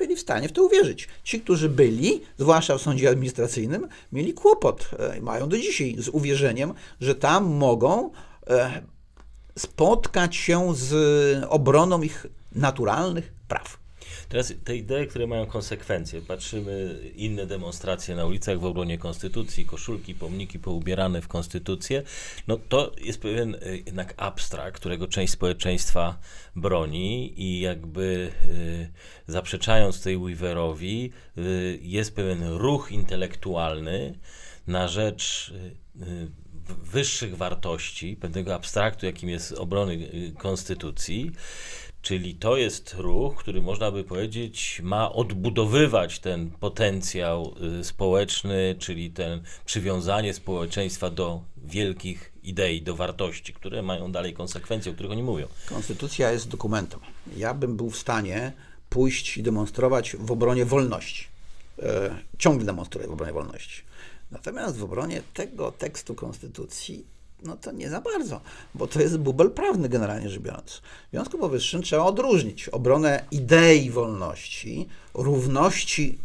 byli 0.00 0.16
w 0.16 0.20
stanie 0.20 0.48
w 0.48 0.52
to 0.52 0.64
uwierzyć. 0.64 1.08
Ci, 1.24 1.40
którzy 1.40 1.68
byli, 1.68 2.20
zwłaszcza 2.38 2.78
w 2.78 2.82
sądzie 2.82 3.08
administracyjnym, 3.08 3.88
mieli 4.12 4.34
kłopot, 4.34 4.90
e, 4.98 5.20
mają 5.20 5.48
do 5.48 5.58
dzisiaj 5.58 5.96
z 5.98 6.08
uwierzeniem, 6.08 6.74
że 7.00 7.14
tam 7.14 7.44
mogą 7.44 8.10
e, 8.46 8.82
spotkać 9.58 10.36
się 10.36 10.74
z 10.74 11.44
obroną 11.48 12.02
ich 12.02 12.26
naturalnych 12.52 13.32
praw. 13.48 13.78
Teraz 14.28 14.52
te 14.64 14.76
idee, 14.76 15.06
które 15.06 15.26
mają 15.26 15.46
konsekwencje. 15.46 16.22
Patrzymy 16.22 17.00
inne 17.14 17.46
demonstracje 17.46 18.14
na 18.14 18.26
ulicach 18.26 18.60
w 18.60 18.64
obronie 18.64 18.98
konstytucji, 18.98 19.66
koszulki, 19.66 20.14
pomniki 20.14 20.58
poubierane 20.58 21.22
w 21.22 21.28
konstytucję. 21.28 22.02
No 22.48 22.56
to 22.68 22.92
jest 22.98 23.20
pewien 23.20 23.54
y, 23.54 23.82
jednak 23.86 24.14
abstrakt, 24.16 24.76
którego 24.76 25.08
część 25.08 25.32
społeczeństwa 25.32 26.18
broni 26.56 27.40
i 27.42 27.60
jakby 27.60 28.30
y, 28.44 28.88
zaprzeczając 29.26 30.02
tej 30.02 30.18
Weaverowi, 30.18 31.12
y, 31.38 31.78
jest 31.82 32.14
pewien 32.14 32.44
ruch 32.44 32.92
intelektualny 32.92 34.18
na 34.66 34.88
rzecz 34.88 35.52
wyższych 36.82 37.36
wartości, 37.36 38.16
pewnego 38.16 38.54
abstraktu, 38.54 39.06
jakim 39.06 39.28
jest 39.28 39.52
obrony 39.52 40.10
konstytucji. 40.38 41.32
Czyli 42.02 42.34
to 42.34 42.56
jest 42.56 42.94
ruch, 42.94 43.36
który 43.36 43.62
można 43.62 43.90
by 43.90 44.04
powiedzieć 44.04 44.80
ma 44.84 45.12
odbudowywać 45.12 46.18
ten 46.18 46.50
potencjał 46.50 47.54
y, 47.80 47.84
społeczny, 47.84 48.76
czyli 48.78 49.10
ten 49.10 49.42
przywiązanie 49.64 50.34
społeczeństwa 50.34 51.10
do 51.10 51.42
wielkich 51.56 52.32
idei, 52.42 52.82
do 52.82 52.94
wartości, 52.94 53.52
które 53.52 53.82
mają 53.82 54.12
dalej 54.12 54.34
konsekwencje, 54.34 54.92
o 54.92 54.94
których 54.94 55.12
oni 55.12 55.22
mówią. 55.22 55.46
Konstytucja 55.66 56.32
jest 56.32 56.48
dokumentem. 56.48 57.00
Ja 57.36 57.54
bym 57.54 57.76
był 57.76 57.90
w 57.90 57.98
stanie 57.98 58.52
pójść 58.90 59.36
i 59.36 59.42
demonstrować 59.42 60.16
w 60.16 60.32
obronie 60.32 60.64
wolności. 60.64 61.24
E, 61.82 62.16
ciągle 62.38 62.66
demonstruję 62.66 63.06
w 63.08 63.12
obronie 63.12 63.32
wolności. 63.32 63.82
Natomiast 64.30 64.76
w 64.76 64.84
obronie 64.84 65.22
tego 65.34 65.72
tekstu 65.72 66.14
Konstytucji, 66.14 67.04
no 67.42 67.56
to 67.56 67.72
nie 67.72 67.90
za 67.90 68.00
bardzo, 68.00 68.40
bo 68.74 68.86
to 68.86 69.00
jest 69.00 69.18
bubel 69.18 69.50
prawny 69.50 69.88
generalnie 69.88 70.28
rzecz 70.30 70.40
biorąc. 70.40 70.70
W 71.08 71.10
związku 71.10 71.38
powyższym 71.38 71.82
trzeba 71.82 72.04
odróżnić 72.04 72.68
obronę 72.68 73.24
idei 73.30 73.90
wolności, 73.90 74.88
równości 75.14 76.18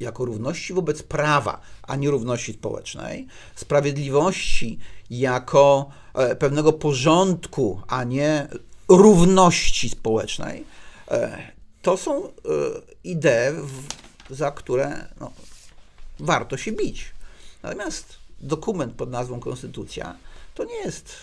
jako 0.00 0.24
równości 0.24 0.74
wobec 0.74 1.02
prawa, 1.02 1.60
a 1.82 1.96
nie 1.96 2.10
równości 2.10 2.52
społecznej, 2.52 3.26
sprawiedliwości 3.54 4.78
jako 5.10 5.90
e, 6.14 6.36
pewnego 6.36 6.72
porządku, 6.72 7.80
a 7.88 8.04
nie 8.04 8.48
równości 8.88 9.88
społecznej, 9.88 10.64
e, 11.10 11.52
to 11.82 11.96
są 11.96 12.24
e, 12.24 12.30
idee, 13.04 13.54
za 14.30 14.50
które 14.50 15.06
no, 15.20 15.32
warto 16.18 16.56
się 16.56 16.72
bić. 16.72 17.12
Natomiast 17.62 18.16
dokument 18.40 18.94
pod 18.94 19.10
nazwą 19.10 19.40
Konstytucja 19.40 20.16
to 20.54 20.64
nie 20.64 20.76
jest 20.76 21.16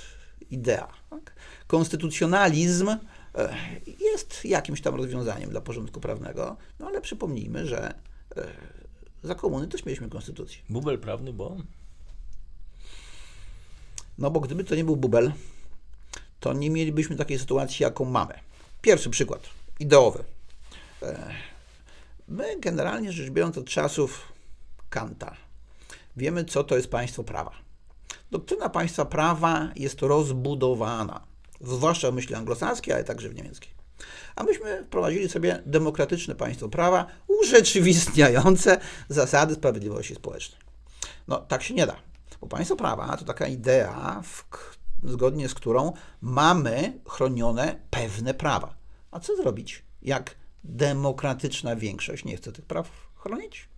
idea. 0.51 0.87
Tak? 1.09 1.33
Konstytucjonalizm 1.67 2.89
e, 2.89 2.97
jest 3.99 4.45
jakimś 4.45 4.81
tam 4.81 4.95
rozwiązaniem 4.95 5.49
dla 5.49 5.61
porządku 5.61 5.99
prawnego, 5.99 6.57
no 6.79 6.87
ale 6.87 7.01
przypomnijmy, 7.01 7.67
że 7.67 7.93
e, 8.37 8.47
za 9.23 9.35
komuny 9.35 9.67
też 9.67 9.85
mieliśmy 9.85 10.09
konstytucję. 10.09 10.61
Bubel 10.69 10.99
prawny, 10.99 11.33
bo 11.33 11.57
No 14.17 14.31
bo 14.31 14.39
gdyby 14.39 14.63
to 14.63 14.75
nie 14.75 14.83
był 14.83 14.95
bubel, 14.95 15.31
to 16.39 16.53
nie 16.53 16.69
mielibyśmy 16.69 17.15
takiej 17.15 17.39
sytuacji, 17.39 17.83
jaką 17.83 18.05
mamy. 18.05 18.33
Pierwszy 18.81 19.09
przykład, 19.09 19.49
ideowy. 19.79 20.23
E, 21.03 21.31
My 22.27 22.59
generalnie 22.59 23.11
rzecz 23.11 23.29
biorąc 23.29 23.57
od 23.57 23.65
czasów 23.65 24.33
Kanta 24.89 25.35
wiemy, 26.17 26.45
co 26.45 26.63
to 26.63 26.75
jest 26.75 26.87
państwo 26.87 27.23
prawa. 27.23 27.51
Doktryna 28.31 28.69
państwa 28.69 29.05
prawa 29.05 29.71
jest 29.75 30.01
rozbudowana, 30.01 31.21
zwłaszcza 31.61 32.11
w 32.11 32.13
myśli 32.13 32.35
anglosaskiej, 32.35 32.93
ale 32.93 33.03
także 33.03 33.29
w 33.29 33.35
niemieckiej. 33.35 33.71
A 34.35 34.43
myśmy 34.43 34.83
wprowadzili 34.83 35.29
sobie 35.29 35.63
demokratyczne 35.65 36.35
państwo 36.35 36.69
prawa 36.69 37.05
urzeczywistniające 37.27 38.79
zasady 39.09 39.53
sprawiedliwości 39.55 40.15
społecznej. 40.15 40.61
No, 41.27 41.39
tak 41.39 41.63
się 41.63 41.73
nie 41.73 41.87
da. 41.87 41.95
Bo 42.41 42.47
państwo 42.47 42.75
prawa 42.75 43.17
to 43.17 43.25
taka 43.25 43.47
idea, 43.47 44.21
w, 44.23 44.45
zgodnie 45.03 45.49
z 45.49 45.53
którą 45.53 45.93
mamy 46.21 46.99
chronione 47.07 47.79
pewne 47.89 48.33
prawa. 48.33 48.75
A 49.11 49.19
co 49.19 49.35
zrobić, 49.35 49.83
jak 50.01 50.35
demokratyczna 50.63 51.75
większość 51.75 52.25
nie 52.25 52.37
chce 52.37 52.51
tych 52.51 52.65
praw 52.65 52.91
chronić? 53.15 53.69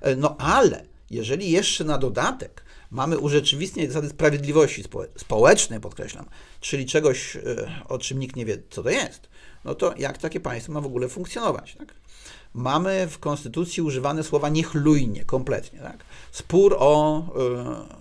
E, 0.00 0.16
No 0.16 0.36
ale 0.38 0.86
jeżeli 1.10 1.50
jeszcze 1.50 1.84
na 1.84 1.98
dodatek 1.98 2.63
mamy 2.94 3.18
urzeczywistnienie 3.18 3.88
zasady 3.88 4.08
sprawiedliwości 4.08 4.84
społe- 4.84 5.08
społecznej, 5.16 5.80
podkreślam, 5.80 6.24
czyli 6.60 6.86
czegoś, 6.86 7.36
e, 7.36 7.42
o 7.88 7.98
czym 7.98 8.18
nikt 8.18 8.36
nie 8.36 8.44
wie, 8.44 8.58
co 8.70 8.82
to 8.82 8.90
jest, 8.90 9.28
no 9.64 9.74
to 9.74 9.94
jak 9.98 10.18
takie 10.18 10.40
państwo 10.40 10.72
ma 10.72 10.80
w 10.80 10.86
ogóle 10.86 11.08
funkcjonować? 11.08 11.74
Tak? 11.78 11.94
Mamy 12.54 13.06
w 13.10 13.18
Konstytucji 13.18 13.82
używane 13.82 14.22
słowa 14.22 14.48
niechlujnie, 14.48 15.24
kompletnie. 15.24 15.78
Tak? 15.78 16.04
Spór 16.32 16.76
o 16.78 17.22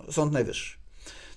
y, 0.10 0.14
Sąd 0.14 0.34
Najwyższy. 0.34 0.78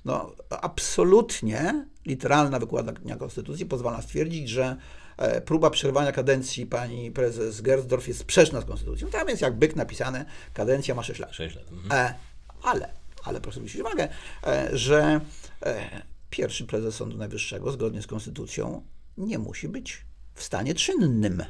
No, 0.04 0.32
absolutnie 0.50 1.86
literalna 2.06 2.58
wykładnia 2.58 3.16
Konstytucji 3.16 3.66
pozwala 3.66 4.02
stwierdzić, 4.02 4.48
że 4.48 4.76
e, 5.16 5.40
próba 5.40 5.70
przerwania 5.70 6.12
kadencji 6.12 6.66
pani 6.66 7.10
prezes 7.10 7.60
Gersdorf 7.60 8.08
jest 8.08 8.20
sprzeczna 8.20 8.60
z 8.60 8.64
Konstytucją. 8.64 9.08
Tam 9.08 9.28
jest 9.28 9.42
jak 9.42 9.58
byk 9.58 9.76
napisane, 9.76 10.24
kadencja 10.54 10.94
ma 10.94 11.02
6 11.02 11.20
lat. 11.20 11.34
6 11.34 11.56
lat. 11.56 11.64
Mhm. 11.72 12.14
Ale, 12.62 12.88
ale 13.26 13.40
proszę 13.40 13.56
zwrócić 13.60 13.80
uwagę, 13.80 14.08
e, 14.46 14.70
że 14.72 15.20
e, 15.62 16.02
pierwszy 16.30 16.66
prezes 16.66 16.94
Sądu 16.94 17.16
Najwyższego, 17.16 17.72
zgodnie 17.72 18.02
z 18.02 18.06
Konstytucją, 18.06 18.82
nie 19.18 19.38
musi 19.38 19.68
być 19.68 20.04
w 20.34 20.42
stanie 20.42 20.74
czynnym. 20.74 21.44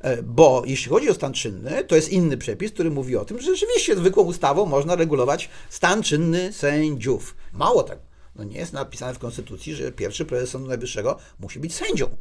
E, 0.00 0.22
Bo 0.22 0.62
jeśli 0.66 0.90
chodzi 0.90 1.10
o 1.10 1.14
stan 1.14 1.32
czynny, 1.32 1.84
to 1.84 1.96
jest 1.96 2.08
inny 2.08 2.36
przepis, 2.36 2.72
który 2.72 2.90
mówi 2.90 3.16
o 3.16 3.24
tym, 3.24 3.40
że 3.40 3.46
rzeczywiście 3.46 3.96
zwykłą 3.96 4.22
ustawą 4.22 4.66
można 4.66 4.96
regulować 4.96 5.48
stan 5.70 6.02
czynny 6.02 6.52
sędziów. 6.52 7.36
Mało 7.52 7.82
tego, 7.82 8.02
no 8.34 8.44
nie 8.44 8.56
jest 8.56 8.72
napisane 8.72 9.14
w 9.14 9.18
Konstytucji, 9.18 9.74
że 9.74 9.92
pierwszy 9.92 10.24
prezes 10.24 10.50
Sądu 10.50 10.68
Najwyższego 10.68 11.18
musi 11.40 11.60
być 11.60 11.74
sędzią. 11.74 12.16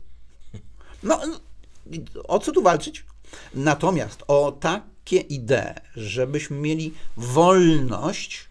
No, 1.03 1.21
o 2.27 2.39
co 2.39 2.51
tu 2.51 2.61
walczyć? 2.61 3.05
Natomiast 3.53 4.23
o 4.27 4.51
takie 5.05 5.17
idee, 5.17 5.73
żebyśmy 5.95 6.57
mieli 6.57 6.93
wolność, 7.17 8.45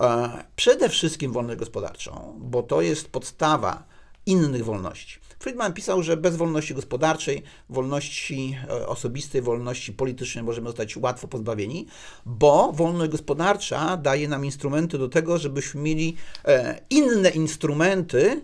e, 0.00 0.44
przede 0.56 0.88
wszystkim 0.88 1.32
wolność 1.32 1.58
gospodarczą, 1.58 2.34
bo 2.38 2.62
to 2.62 2.82
jest 2.82 3.08
podstawa 3.08 3.84
innych 4.26 4.64
wolności. 4.64 5.18
Friedman 5.38 5.72
pisał, 5.72 6.02
że 6.02 6.16
bez 6.16 6.36
wolności 6.36 6.74
gospodarczej, 6.74 7.42
wolności 7.68 8.56
e, 8.68 8.86
osobistej, 8.86 9.42
wolności 9.42 9.92
politycznej 9.92 10.44
możemy 10.44 10.68
zostać 10.68 10.96
łatwo 10.96 11.28
pozbawieni, 11.28 11.86
bo 12.26 12.72
wolność 12.72 13.10
gospodarcza 13.10 13.96
daje 13.96 14.28
nam 14.28 14.44
instrumenty 14.44 14.98
do 14.98 15.08
tego, 15.08 15.38
żebyśmy 15.38 15.80
mieli 15.80 16.16
e, 16.44 16.80
inne 16.90 17.30
instrumenty 17.30 18.42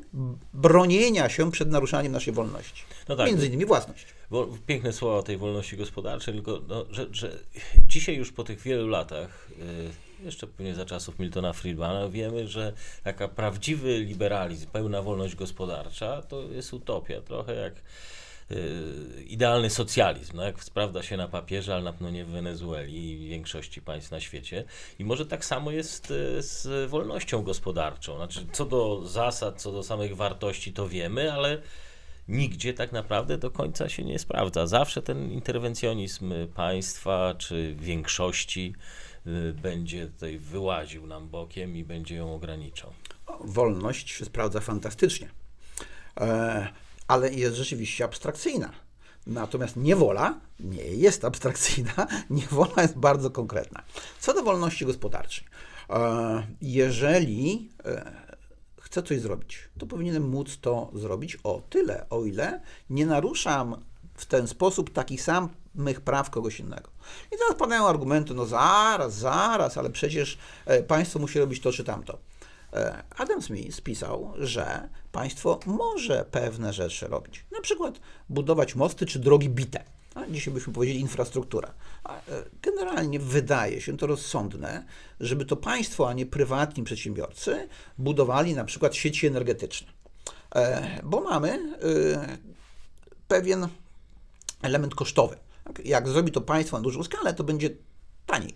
bronienia 0.55 1.29
się 1.29 1.51
przed 1.51 1.71
naruszaniem 1.71 2.13
naszej 2.13 2.35
wolności. 2.35 2.83
No 3.09 3.17
tak. 3.17 3.27
Między 3.27 3.47
innymi 3.47 3.67
własność. 3.67 4.20
Piękne 4.67 4.93
słowa 4.93 5.19
o 5.19 5.23
tej 5.23 5.37
wolności 5.37 5.77
gospodarczej, 5.77 6.35
tylko 6.35 6.61
no, 6.69 6.85
że, 6.91 7.07
że 7.13 7.39
dzisiaj 7.87 8.17
już 8.17 8.33
po 8.33 8.45
tych 8.45 8.61
wielu 8.61 8.89
latach, 8.89 9.49
y, 10.21 10.25
jeszcze 10.25 10.47
pewnie 10.47 10.75
za 10.75 10.85
czasów 10.85 11.19
Miltona 11.19 11.53
Friedmana, 11.53 12.09
wiemy, 12.09 12.49
że 12.49 12.73
taka 13.05 13.29
prawdziwy 13.29 13.99
liberalizm, 13.99 14.67
pełna 14.67 15.03
wolność 15.03 15.35
gospodarcza 15.35 16.23
to 16.23 16.43
jest 16.43 16.73
utopia, 16.73 17.21
trochę 17.21 17.55
jak 17.55 17.75
y, 18.51 19.25
idealny 19.29 19.71
socjalizm, 19.71 20.37
no 20.37 20.43
jak 20.43 20.65
sprawdza 20.65 21.03
się 21.03 21.17
na 21.17 21.29
papierze, 21.29 21.75
ale 21.75 21.85
na 21.85 21.93
pewno 21.93 22.11
nie 22.11 22.25
w 22.25 22.29
Wenezueli 22.29 23.11
i 23.11 23.29
większości 23.29 23.83
państw 23.83 24.11
na 24.11 24.21
świecie. 24.21 24.65
I 24.99 25.05
może 25.05 25.27
tak 25.27 25.45
samo 25.45 25.71
jest 25.71 26.11
y, 26.11 26.43
z 26.43 26.91
wolnością 26.91 27.43
gospodarczą. 27.43 28.17
Znaczy, 28.17 28.47
co 28.53 28.65
do 28.65 29.07
zasad, 29.07 29.63
co 29.63 29.73
do 29.73 29.83
samych 29.83 30.17
wartości, 30.17 30.73
to 30.73 30.89
wiemy, 30.89 31.33
ale 31.33 31.63
nigdzie 32.29 32.75
tak 32.75 32.93
naprawdę 32.93 33.39
do 33.39 33.51
końca 33.51 33.89
się 33.89 34.05
nie 34.05 34.19
sprawdza. 34.19 34.67
Zawsze 34.67 35.03
ten 35.03 35.31
interwencjonizm 35.33 36.33
państwa 36.55 37.35
czy 37.39 37.75
większości 37.75 38.75
y, 39.27 39.55
będzie 39.63 40.07
tutaj 40.07 40.39
wyłaził 40.39 41.07
nam 41.07 41.29
bokiem 41.29 41.77
i 41.77 41.85
będzie 41.85 42.17
ją 42.17 42.35
ograniczał. 42.35 42.93
wolność 43.41 44.11
się 44.11 44.25
sprawdza 44.25 44.61
fantastycznie, 44.61 45.29
e, 46.21 46.69
ale 47.09 47.33
jest 47.33 47.57
rzeczywiście 47.57 48.05
abstrakcyjna. 48.05 48.73
Natomiast 49.27 49.77
niewola 49.77 50.41
nie 50.61 50.85
jest 50.85 51.25
abstrakcyjna, 51.25 52.07
niewola 52.31 52.83
jest 52.83 52.97
bardzo 52.97 53.31
konkretna. 53.31 53.83
Co 54.19 54.35
do 54.35 54.43
wolności 54.43 54.87
gospodarczej, 54.87 55.45
e, 55.91 56.47
jeżeli 56.61 57.71
e, 57.85 58.30
chcę 58.91 59.03
coś 59.03 59.21
zrobić, 59.21 59.59
to 59.79 59.87
powinienem 59.87 60.29
móc 60.29 60.59
to 60.61 60.91
zrobić 60.95 61.39
o 61.45 61.63
tyle, 61.71 62.07
o 62.11 62.25
ile 62.25 62.61
nie 62.91 63.07
naruszam 63.07 63.85
w 64.15 64.27
ten 64.27 64.49
sposób 64.49 64.93
takich 64.93 65.23
samych 65.23 66.01
praw 66.05 66.31
kogoś 66.31 66.61
innego. 66.61 66.91
I 67.33 67.39
teraz 67.39 67.55
padają 67.59 67.89
argumenty, 67.89 68.35
no 68.35 68.47
zaraz, 68.47 69.15
zaraz, 69.15 69.79
ale 69.79 69.91
przecież 69.91 70.39
e, 70.67 70.83
państwo 70.83 71.19
musi 71.19 71.39
robić 71.39 71.61
to 71.61 71.73
czy 71.73 71.85
tamto. 71.85 72.19
E, 72.73 73.03
Adam 73.17 73.43
Smith 73.43 73.77
spisał, 73.77 74.33
że 74.39 74.89
państwo 75.13 75.61
może 75.67 76.25
pewne 76.31 76.73
rzeczy 76.73 77.09
robić. 77.09 77.45
Na 77.53 77.61
przykład 77.61 78.01
budować 78.29 78.75
mosty 78.75 79.07
czy 79.07 79.19
drogi 79.19 79.49
bite. 79.49 79.85
A 80.21 80.31
dzisiaj 80.31 80.55
byśmy 80.55 80.73
powiedzieli 80.73 81.01
infrastruktura. 81.01 81.75
E, 82.09 82.21
Generalnie 82.63 83.19
wydaje 83.19 83.81
się 83.81 83.97
to 83.97 84.07
rozsądne, 84.07 84.85
żeby 85.21 85.45
to 85.45 85.57
państwo, 85.57 86.09
a 86.09 86.13
nie 86.13 86.27
prywatni 86.27 86.85
przedsiębiorcy 86.85 87.69
budowali 87.99 88.55
na 88.55 88.65
przykład 88.65 88.95
sieci 88.95 89.27
energetyczne. 89.27 89.89
E, 90.55 91.01
Bo 91.05 91.21
mamy 91.21 91.49
e, 91.51 92.39
pewien 93.29 93.69
element 94.63 94.95
kosztowy. 94.95 95.37
Tak? 95.65 95.87
Jak 95.87 96.09
zrobi 96.09 96.33
to 96.33 96.41
państwo 96.41 96.77
na 96.77 96.83
dużą 96.83 97.03
skalę, 97.03 97.35
to 97.35 97.45
będzie 97.45 97.71
taniej. 98.27 98.55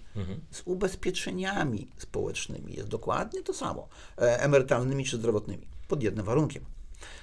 Z 0.51 0.63
ubezpieczeniami 0.65 1.89
społecznymi 1.99 2.75
jest 2.75 2.89
dokładnie 2.89 3.43
to 3.43 3.55
samo, 3.55 3.89
emerytalnymi 4.17 5.05
czy 5.05 5.17
zdrowotnymi, 5.17 5.67
pod 5.89 6.03
jednym 6.03 6.27
warunkiem. 6.27 6.65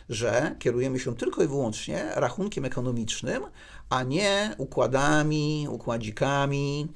Że 0.10 0.56
kierujemy 0.60 1.00
się 1.00 1.16
tylko 1.16 1.44
i 1.44 1.48
wyłącznie 1.48 2.12
rachunkiem 2.16 2.66
ekonomicznym, 2.66 3.44
a 3.90 4.04
nie 4.04 4.56
układami, 4.58 5.68
układzikami, 5.70 6.88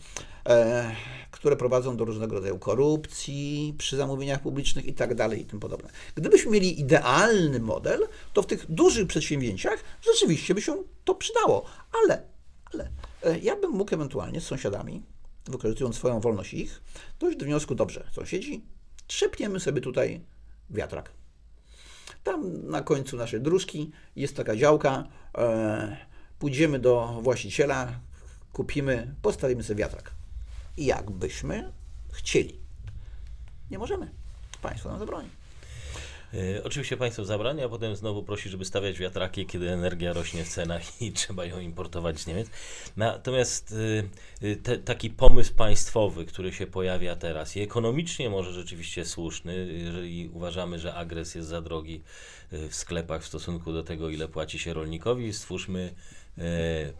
e, 0.49 0.91
które 1.31 1.55
prowadzą 1.55 1.97
do 1.97 2.05
różnego 2.05 2.35
rodzaju 2.35 2.59
korupcji 2.59 3.75
przy 3.77 3.97
zamówieniach 3.97 4.41
publicznych 4.41 4.85
i 4.85 4.93
tak 4.93 5.35
i 5.37 5.45
tym 5.45 5.59
podobne. 5.59 5.89
Gdybyśmy 6.15 6.51
mieli 6.51 6.79
idealny 6.79 7.59
model, 7.59 8.07
to 8.33 8.41
w 8.41 8.45
tych 8.45 8.71
dużych 8.71 9.07
przedsięwzięciach 9.07 9.83
rzeczywiście 10.01 10.55
by 10.55 10.61
się 10.61 10.83
to 11.03 11.15
przydało, 11.15 11.65
ale, 12.03 12.21
ale 12.73 12.89
e, 13.23 13.39
ja 13.39 13.55
bym 13.55 13.71
mógł 13.71 13.95
ewentualnie 13.95 14.41
z 14.41 14.45
sąsiadami, 14.47 15.03
wykorzystując 15.45 15.95
swoją 15.95 16.19
wolność 16.19 16.53
ich, 16.53 16.81
dojść 17.19 17.37
do 17.37 17.45
wniosku, 17.45 17.75
dobrze, 17.75 18.07
sąsiedzi, 18.11 18.65
trzepniemy 19.07 19.59
sobie 19.59 19.81
tutaj 19.81 20.21
wiatrak. 20.69 21.11
Tam 22.25 22.67
na 22.67 22.81
końcu 22.81 23.17
naszej 23.17 23.41
dróżki 23.41 23.91
jest 24.15 24.35
taka 24.37 24.55
działka, 24.55 25.03
e, 25.37 25.97
pójdziemy 26.39 26.79
do 26.79 27.19
właściciela, 27.21 27.99
kupimy, 28.53 29.15
postawimy 29.21 29.63
sobie 29.63 29.79
wiatrak. 29.79 30.11
I 30.77 30.85
jakbyśmy 30.85 31.71
chcieli. 32.11 32.59
Nie 33.71 33.77
możemy. 33.79 34.11
Państwo 34.61 34.89
nam 34.89 34.99
zabroni. 34.99 35.29
E, 36.33 36.63
Oczywiście 36.63 36.97
państwo 36.97 37.25
zabrania, 37.25 37.65
a 37.65 37.69
potem 37.69 37.95
znowu 37.95 38.23
prosi, 38.23 38.49
żeby 38.49 38.65
stawiać 38.65 38.99
wiatraki, 38.99 39.45
kiedy 39.45 39.69
energia 39.71 40.13
rośnie 40.13 40.45
w 40.45 40.49
cenach 40.49 41.01
i 41.01 41.11
trzeba 41.19 41.45
ją 41.45 41.59
importować 41.59 42.19
z 42.19 42.27
Niemiec. 42.27 42.49
Natomiast 42.97 43.71
y, 43.71 44.09
y, 44.43 44.55
te, 44.55 44.77
taki 44.77 45.09
pomysł 45.09 45.53
państwowy, 45.53 46.25
który 46.25 46.53
się 46.53 46.67
pojawia 46.67 47.15
teraz 47.15 47.55
i 47.55 47.61
ekonomicznie 47.61 48.29
może 48.29 48.53
rzeczywiście 48.53 49.05
słuszny, 49.05 49.67
jeżeli 49.73 50.29
uważamy, 50.33 50.79
że 50.79 50.93
agres 50.93 51.35
jest 51.35 51.47
za 51.47 51.61
drogi 51.61 52.01
w 52.51 52.75
sklepach 52.75 53.23
w 53.23 53.27
stosunku 53.27 53.73
do 53.73 53.83
tego, 53.83 54.09
ile 54.09 54.27
płaci 54.27 54.59
się 54.59 54.73
rolnikowi, 54.73 55.33
stwórzmy 55.33 55.95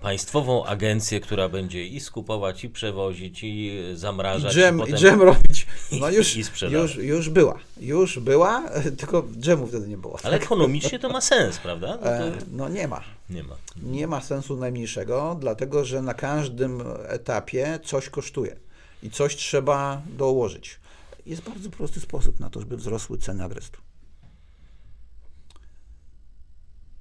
państwową 0.02 0.66
agencję, 0.66 1.20
która 1.20 1.50
będzie 1.50 1.86
i 1.88 2.00
skupować, 2.00 2.64
i 2.64 2.70
przewozić, 2.70 3.44
i 3.44 3.48
I 3.68 3.96
zamrażać. 3.98 4.54
dżem, 4.54 4.78
i 4.78 4.80
potem- 4.80 4.96
dżem 4.96 5.22
robić. 5.22 5.68
No 6.02 6.10
już, 6.10 6.36
i 6.38 6.44
sprzedawać. 6.44 6.96
już, 6.96 7.06
już 7.06 7.30
była. 7.30 7.60
Już 7.80 8.20
była, 8.20 8.64
tylko 9.00 9.26
dżemu 9.40 9.68
wtedy 9.68 9.88
nie 9.88 9.98
było. 9.98 10.20
Ale 10.24 10.36
ekonomicznie 10.38 11.00
to 11.00 11.10
ma 11.10 11.22
sens, 11.22 11.58
prawda? 11.58 11.88
No 11.88 11.98
to 11.98 12.08
E, 12.28 12.32
No 12.52 12.70
nie 12.70 12.88
ma. 12.88 13.04
nie 13.30 13.44
ma. 13.44 13.56
Nie 13.84 14.08
ma 14.08 14.22
sensu 14.22 14.58
najmniejszego, 14.58 15.38
dlatego 15.40 15.86
że 15.86 16.02
na 16.02 16.14
każdym 16.14 16.84
etapie 17.08 17.80
coś 17.84 18.10
kosztuje 18.10 18.56
i 19.04 19.10
coś 19.12 19.36
trzeba 19.36 20.02
dołożyć. 20.18 20.80
Jest 21.26 21.42
bardzo 21.42 21.70
prosty 21.70 22.00
sposób 22.00 22.40
na 22.40 22.50
to, 22.50 22.60
żeby 22.60 22.78
wzrosły 22.78 23.18
ceny 23.18 23.44
agrestu. 23.44 23.82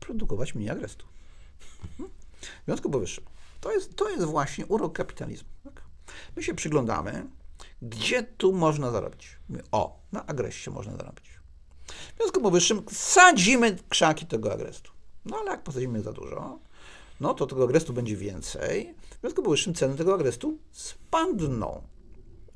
Produkować 0.01 0.55
mniej 0.55 0.71
agrestu. 0.71 1.07
W 2.63 2.65
związku 2.67 2.91
powyższym, 2.91 3.25
to 3.61 3.73
jest, 3.73 3.97
to 3.97 4.11
jest 4.11 4.25
właśnie 4.25 4.67
urok 4.67 4.97
kapitalizmu. 4.97 5.49
Tak? 5.65 5.83
My 6.37 6.43
się 6.43 6.55
przyglądamy, 6.55 7.27
gdzie 7.83 8.23
tu 8.23 8.53
można 8.53 8.91
zarobić. 8.91 9.29
Mówię, 9.49 9.63
o, 9.73 10.01
na 10.13 10.27
agreście 10.27 10.71
można 10.71 10.97
zarobić. 10.97 11.25
W 11.87 12.17
związku 12.17 12.41
powyższym 12.41 12.83
sadzimy 12.93 13.77
krzaki 13.89 14.27
tego 14.27 14.53
agrestu. 14.53 14.91
No 15.25 15.37
ale 15.37 15.51
jak 15.51 15.63
posadzimy 15.63 16.03
za 16.03 16.13
dużo, 16.13 16.59
no 17.21 17.35
to 17.35 17.47
tego 17.47 17.65
agrestu 17.65 17.93
będzie 17.93 18.17
więcej. 18.17 18.95
W 19.17 19.21
związku 19.21 19.43
powyższym 19.43 19.75
ceny 19.75 19.97
tego 19.97 20.15
agrestu 20.15 20.59
spadną. 20.73 21.83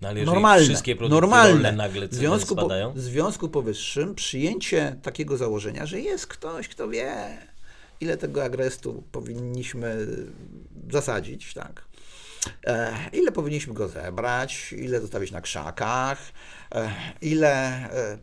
No, 0.01 0.09
ale 0.09 0.25
Normalne. 0.25 0.65
wszystkie 0.65 0.97
produkty 0.97 1.15
normalne. 1.21 1.73
nagle 1.73 2.07
w 2.07 2.11
ceny 2.11 2.21
związku, 2.21 2.55
po, 2.55 2.61
spadają, 2.61 2.93
w 2.93 2.99
związku 3.01 3.49
powyższym 3.49 4.15
przyjęcie 4.15 4.97
takiego 5.03 5.37
założenia, 5.37 5.87
że 5.87 6.01
jest 6.01 6.27
ktoś, 6.27 6.69
kto 6.69 6.89
wie, 6.89 7.39
ile 8.01 8.17
tego 8.17 8.45
agrestu 8.45 9.05
powinniśmy 9.13 10.07
zasadzić, 10.91 11.55
tak? 11.55 11.85
E, 12.67 12.97
ile 13.13 13.33
powinniśmy 13.33 13.75
go 13.75 13.89
zebrać, 13.89 14.73
ile 14.73 15.01
zostawić 15.01 15.31
na 15.31 15.41
krzakach, 15.41 16.19
e, 16.75 16.91
ile 17.23 17.51
e, 17.93 18.19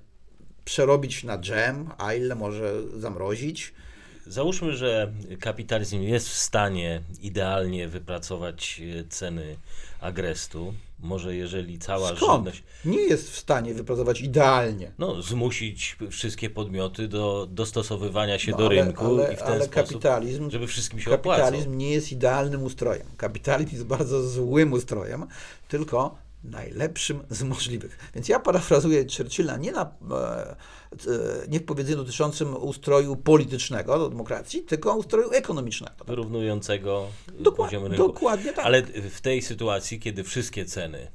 przerobić 0.66 1.24
na 1.24 1.38
dżem, 1.38 1.90
a 1.98 2.14
ile 2.14 2.36
może 2.36 2.74
zamrozić. 3.00 3.74
Załóżmy, 4.28 4.74
że 4.76 5.12
kapitalizm 5.40 6.02
jest 6.02 6.30
w 6.30 6.34
stanie 6.38 7.02
idealnie 7.22 7.88
wypracować 7.88 8.82
e, 9.00 9.04
ceny 9.10 9.56
agrestu. 10.02 10.74
Może 11.00 11.36
jeżeli 11.36 11.80
cała 11.80 12.08
Skąd? 12.16 12.22
żywność, 12.46 12.64
Nie 12.86 12.98
jest 13.02 13.32
w 13.32 13.38
stanie 13.38 13.74
wypracować 13.74 14.22
idealnie. 14.22 14.92
no 14.98 15.22
zmusić 15.22 15.98
wszystkie 16.12 16.50
podmioty 16.50 17.08
do 17.08 17.48
dostosowywania 17.52 18.40
się 18.40 18.52
No, 18.52 18.58
do 18.58 18.66
ale- 18.66 18.76
rynku 18.76 19.06
ale- 19.06 19.34
i 19.34 19.36
w 19.36 19.40
ten 19.40 19.48
ale 19.48 19.66
sposób, 19.66 20.02
kapitalizm- 20.02 20.50
żeby 20.52 20.68
wszystkim 20.68 21.00
się 21.00 21.12
opłacał. 21.14 21.46
Kapitalizm 21.46 21.78
nie 21.78 21.92
jest 21.92 22.12
idealnym 22.12 22.64
ustrojem. 22.64 23.08
Kapitalizm 23.18 23.72
jest 23.72 23.86
bardzo 23.86 24.28
złym 24.30 24.74
ustrojem, 24.74 25.28
tylko 25.68 26.18
najlepszym 26.52 27.20
z 27.30 27.44
możliwych. 27.44 28.12
Więc 28.16 28.30
ja 28.30 28.40
parafrazuję 28.40 29.06
Churchilla 29.18 29.58
nie, 29.58 29.72
na, 29.72 29.82
e, 30.12 30.16
e, 30.16 30.56
nie 31.48 31.60
w 31.60 31.66
powiedzeniu 31.66 31.98
dotyczącym 31.98 32.56
ustroju 32.58 33.16
politycznego 33.16 34.00
do 34.00 34.10
demokracji, 34.10 34.62
tylko 34.62 34.96
ustroju 34.96 35.32
ekonomicznego. 35.32 36.06
Wyrównującego 36.08 37.08
e, 37.40 37.44
Dokła- 37.44 37.56
poziom 37.56 37.84
rynku. 37.86 38.08
dokładnie 38.08 38.54
tak. 38.54 38.66
Ale 38.66 38.82
w 39.12 39.22
tej 39.22 39.42
sytuacji, 39.42 40.00
kiedy 40.00 40.24
wszystkie 40.24 40.66
ceny 40.66 41.08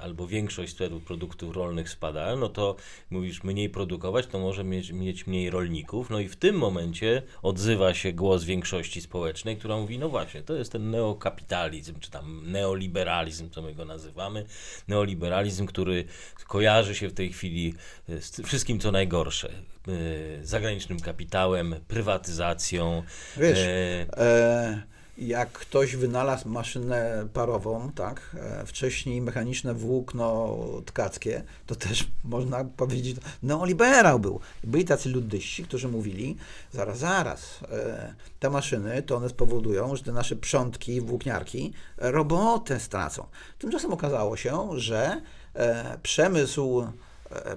albo 0.00 0.26
większość 0.26 0.74
cen 0.74 1.00
produktów 1.00 1.56
rolnych 1.56 1.90
spadają, 1.90 2.36
no 2.36 2.48
to 2.48 2.76
mówisz 3.10 3.44
mniej 3.44 3.70
produkować, 3.70 4.26
to 4.26 4.38
może 4.38 4.64
mieć, 4.64 4.92
mieć 4.92 5.26
mniej 5.26 5.50
rolników. 5.50 6.10
No 6.10 6.20
i 6.20 6.28
w 6.28 6.36
tym 6.36 6.56
momencie 6.56 7.22
odzywa 7.42 7.94
się 7.94 8.12
głos 8.12 8.44
większości 8.44 9.00
społecznej, 9.00 9.56
która 9.56 9.76
mówi, 9.76 9.98
no 9.98 10.08
właśnie, 10.08 10.42
to 10.42 10.54
jest 10.54 10.72
ten 10.72 10.90
neokapitalizm, 10.90 12.00
czy 12.00 12.10
tam 12.10 12.42
neoliberalizm, 12.52 13.50
co 13.50 13.62
my 13.62 13.74
go 13.74 13.84
nazywamy. 13.84 14.44
Neoliberalizm, 14.88 15.66
który 15.66 16.04
kojarzy 16.48 16.94
się 16.94 17.08
w 17.08 17.14
tej 17.14 17.32
chwili 17.32 17.74
z 18.08 18.40
wszystkim, 18.46 18.80
co 18.80 18.92
najgorsze. 18.92 19.50
y, 19.88 20.40
Zagranicznym 20.42 21.00
kapitałem, 21.00 21.74
prywatyzacją. 21.88 23.02
Wiesz, 23.36 23.58
e, 23.58 24.06
E, 24.16 24.93
jak 25.18 25.52
ktoś 25.52 25.96
wynalazł 25.96 26.48
maszynę 26.48 27.28
parową, 27.32 27.92
tak, 27.94 28.36
e, 28.40 28.66
wcześniej 28.66 29.20
mechaniczne 29.20 29.74
włókno 29.74 30.56
tkackie, 30.86 31.42
to 31.66 31.74
też 31.74 32.08
można 32.24 32.64
powiedzieć, 32.64 33.16
neoliberał 33.42 34.18
był. 34.18 34.40
Byli 34.64 34.84
tacy 34.84 35.08
luddyści, 35.08 35.64
którzy 35.64 35.88
mówili, 35.88 36.36
zaraz, 36.72 36.98
zaraz, 36.98 37.60
e, 37.72 38.14
te 38.40 38.50
maszyny, 38.50 39.02
to 39.02 39.16
one 39.16 39.28
spowodują, 39.28 39.96
że 39.96 40.02
te 40.02 40.12
nasze 40.12 40.36
przątki, 40.36 41.00
włókniarki 41.00 41.72
robotę 41.96 42.80
stracą. 42.80 43.26
Tymczasem 43.58 43.92
okazało 43.92 44.36
się, 44.36 44.68
że 44.76 45.22
e, 45.54 45.98
przemysł 46.02 46.86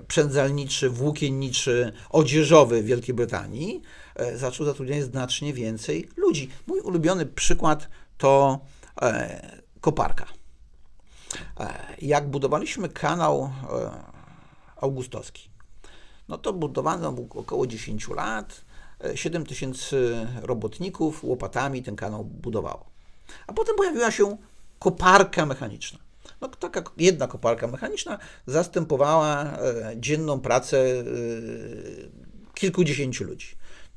przędzalniczy, 0.07 0.89
włókienniczy, 0.89 1.91
odzieżowy 2.09 2.81
w 2.81 2.85
Wielkiej 2.85 3.15
Brytanii 3.15 3.81
e, 4.15 4.37
zaczął 4.37 4.65
zatrudniać 4.65 5.03
znacznie 5.03 5.53
więcej 5.53 6.09
ludzi. 6.17 6.49
Mój 6.67 6.79
ulubiony 6.79 7.25
przykład 7.25 7.89
to 8.17 8.59
e, 9.01 9.61
koparka. 9.81 10.25
E, 11.59 11.95
jak 12.01 12.29
budowaliśmy 12.29 12.89
kanał 12.89 13.51
augustowski, 14.75 15.49
no 16.27 16.37
to 16.37 16.53
budowano 16.53 17.15
około 17.29 17.67
10 17.67 18.07
lat, 18.07 18.61
e, 19.03 19.17
7 19.17 19.45
tysięcy 19.45 20.27
robotników 20.41 21.23
łopatami 21.23 21.83
ten 21.83 21.95
kanał 21.95 22.25
budowało. 22.25 22.85
A 23.47 23.53
potem 23.53 23.75
pojawiła 23.75 24.11
się 24.11 24.37
koparka 24.79 25.45
mechaniczna. 25.45 26.06
No, 26.41 26.47
taka 26.47 26.83
jedna 26.97 27.27
koparka 27.27 27.67
mechaniczna 27.67 28.17
zastępowała 28.45 29.43
e, 29.43 29.93
dzienną 29.97 30.39
pracę 30.39 30.77
e, 30.77 31.03
kilkudziesięciu 32.53 33.23
ludzi. 33.23 33.47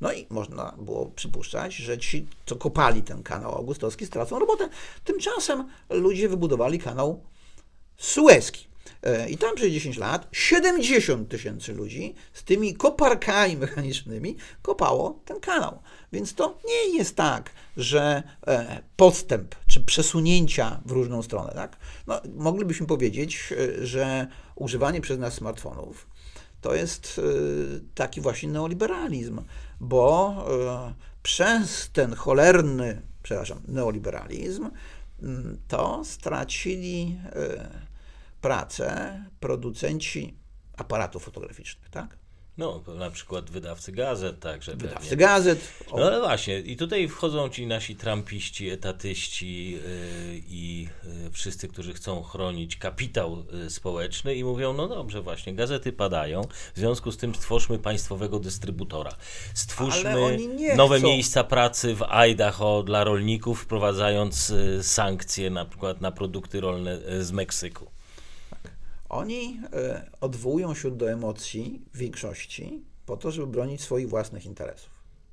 No 0.01 0.13
i 0.13 0.27
można 0.29 0.75
było 0.77 1.05
przypuszczać, 1.05 1.75
że 1.75 1.97
ci, 1.97 2.27
co 2.45 2.55
kopali 2.55 3.03
ten 3.03 3.23
kanał 3.23 3.55
augustowski, 3.55 4.05
stracą 4.05 4.39
robotę. 4.39 4.69
Tymczasem 5.03 5.67
ludzie 5.89 6.29
wybudowali 6.29 6.79
kanał 6.79 7.23
Suezki. 7.97 8.70
E, 9.03 9.29
I 9.29 9.37
tam 9.37 9.55
przez 9.55 9.71
10 9.71 9.97
lat 9.97 10.27
70 10.31 11.29
tysięcy 11.29 11.73
ludzi 11.73 12.15
z 12.33 12.43
tymi 12.43 12.73
koparkami 12.73 13.57
mechanicznymi 13.57 14.35
kopało 14.61 15.19
ten 15.25 15.39
kanał. 15.39 15.79
Więc 16.11 16.33
to 16.33 16.57
nie 16.65 16.97
jest 16.97 17.15
tak, 17.15 17.51
że 17.77 18.23
e, 18.47 18.81
postęp 18.95 19.55
czy 19.67 19.83
przesunięcia 19.83 20.81
w 20.85 20.91
różną 20.91 21.23
stronę. 21.23 21.53
Tak? 21.55 21.77
No, 22.07 22.21
moglibyśmy 22.35 22.87
powiedzieć, 22.87 23.53
e, 23.81 23.85
że 23.85 24.27
używanie 24.55 25.01
przez 25.01 25.19
nas 25.19 25.33
smartfonów 25.33 26.07
to 26.61 26.75
jest 26.75 27.21
taki 27.95 28.21
właśnie 28.21 28.49
neoliberalizm, 28.49 29.41
bo 29.79 30.35
przez 31.23 31.89
ten 31.93 32.15
cholerny, 32.15 33.01
przepraszam, 33.23 33.61
neoliberalizm 33.67 34.69
mm, 35.21 35.57
to 35.67 36.01
stracili 36.05 37.17
pracę 38.41 39.23
producenci 39.39 40.37
aparatów 40.77 41.23
fotograficznych, 41.23 41.89
tak? 41.89 42.21
No, 42.57 42.83
na 42.97 43.11
przykład 43.11 43.49
wydawcy 43.49 43.91
gazet, 43.91 44.39
także 44.39 44.75
Wydawcy 44.75 45.09
pewnie. 45.09 45.17
gazet. 45.17 45.73
O, 45.91 45.99
No 45.99 46.05
ale 46.05 46.19
właśnie, 46.19 46.59
i 46.59 46.77
tutaj 46.77 47.07
wchodzą 47.07 47.49
ci 47.49 47.67
nasi 47.67 47.95
trampiści, 47.95 48.69
etatyści 48.69 49.71
yy, 49.71 49.79
i 50.47 50.87
yy, 51.23 51.31
wszyscy, 51.31 51.67
którzy 51.67 51.93
chcą 51.93 52.23
chronić 52.23 52.77
kapitał 52.77 53.43
yy, 53.53 53.69
społeczny 53.69 54.35
i 54.35 54.43
mówią, 54.43 54.73
no 54.73 54.87
dobrze 54.87 55.21
właśnie, 55.21 55.53
gazety 55.53 55.93
padają, 55.93 56.41
w 56.75 56.79
związku 56.79 57.11
z 57.11 57.17
tym 57.17 57.35
stwórzmy 57.35 57.79
państwowego 57.79 58.39
dystrybutora. 58.39 59.11
Stwórzmy 59.53 60.37
nowe 60.75 60.97
chcą. 60.99 61.07
miejsca 61.07 61.43
pracy 61.43 61.95
w 61.95 62.03
Idaho 62.03 62.83
dla 62.83 63.03
rolników, 63.03 63.61
wprowadzając 63.61 64.49
yy, 64.49 64.83
sankcje 64.83 65.49
na 65.49 65.65
przykład 65.65 66.01
na 66.01 66.11
produkty 66.11 66.61
rolne 66.61 67.23
z 67.25 67.31
Meksyku. 67.31 67.91
Oni 69.11 69.59
e, 69.73 70.09
odwołują 70.21 70.75
się 70.75 70.91
do 70.91 71.11
emocji 71.11 71.81
w 71.93 71.97
większości 71.97 72.85
po 73.05 73.17
to, 73.17 73.31
żeby 73.31 73.47
bronić 73.47 73.81
swoich 73.81 74.09
własnych 74.09 74.45
interesów. 74.45 74.89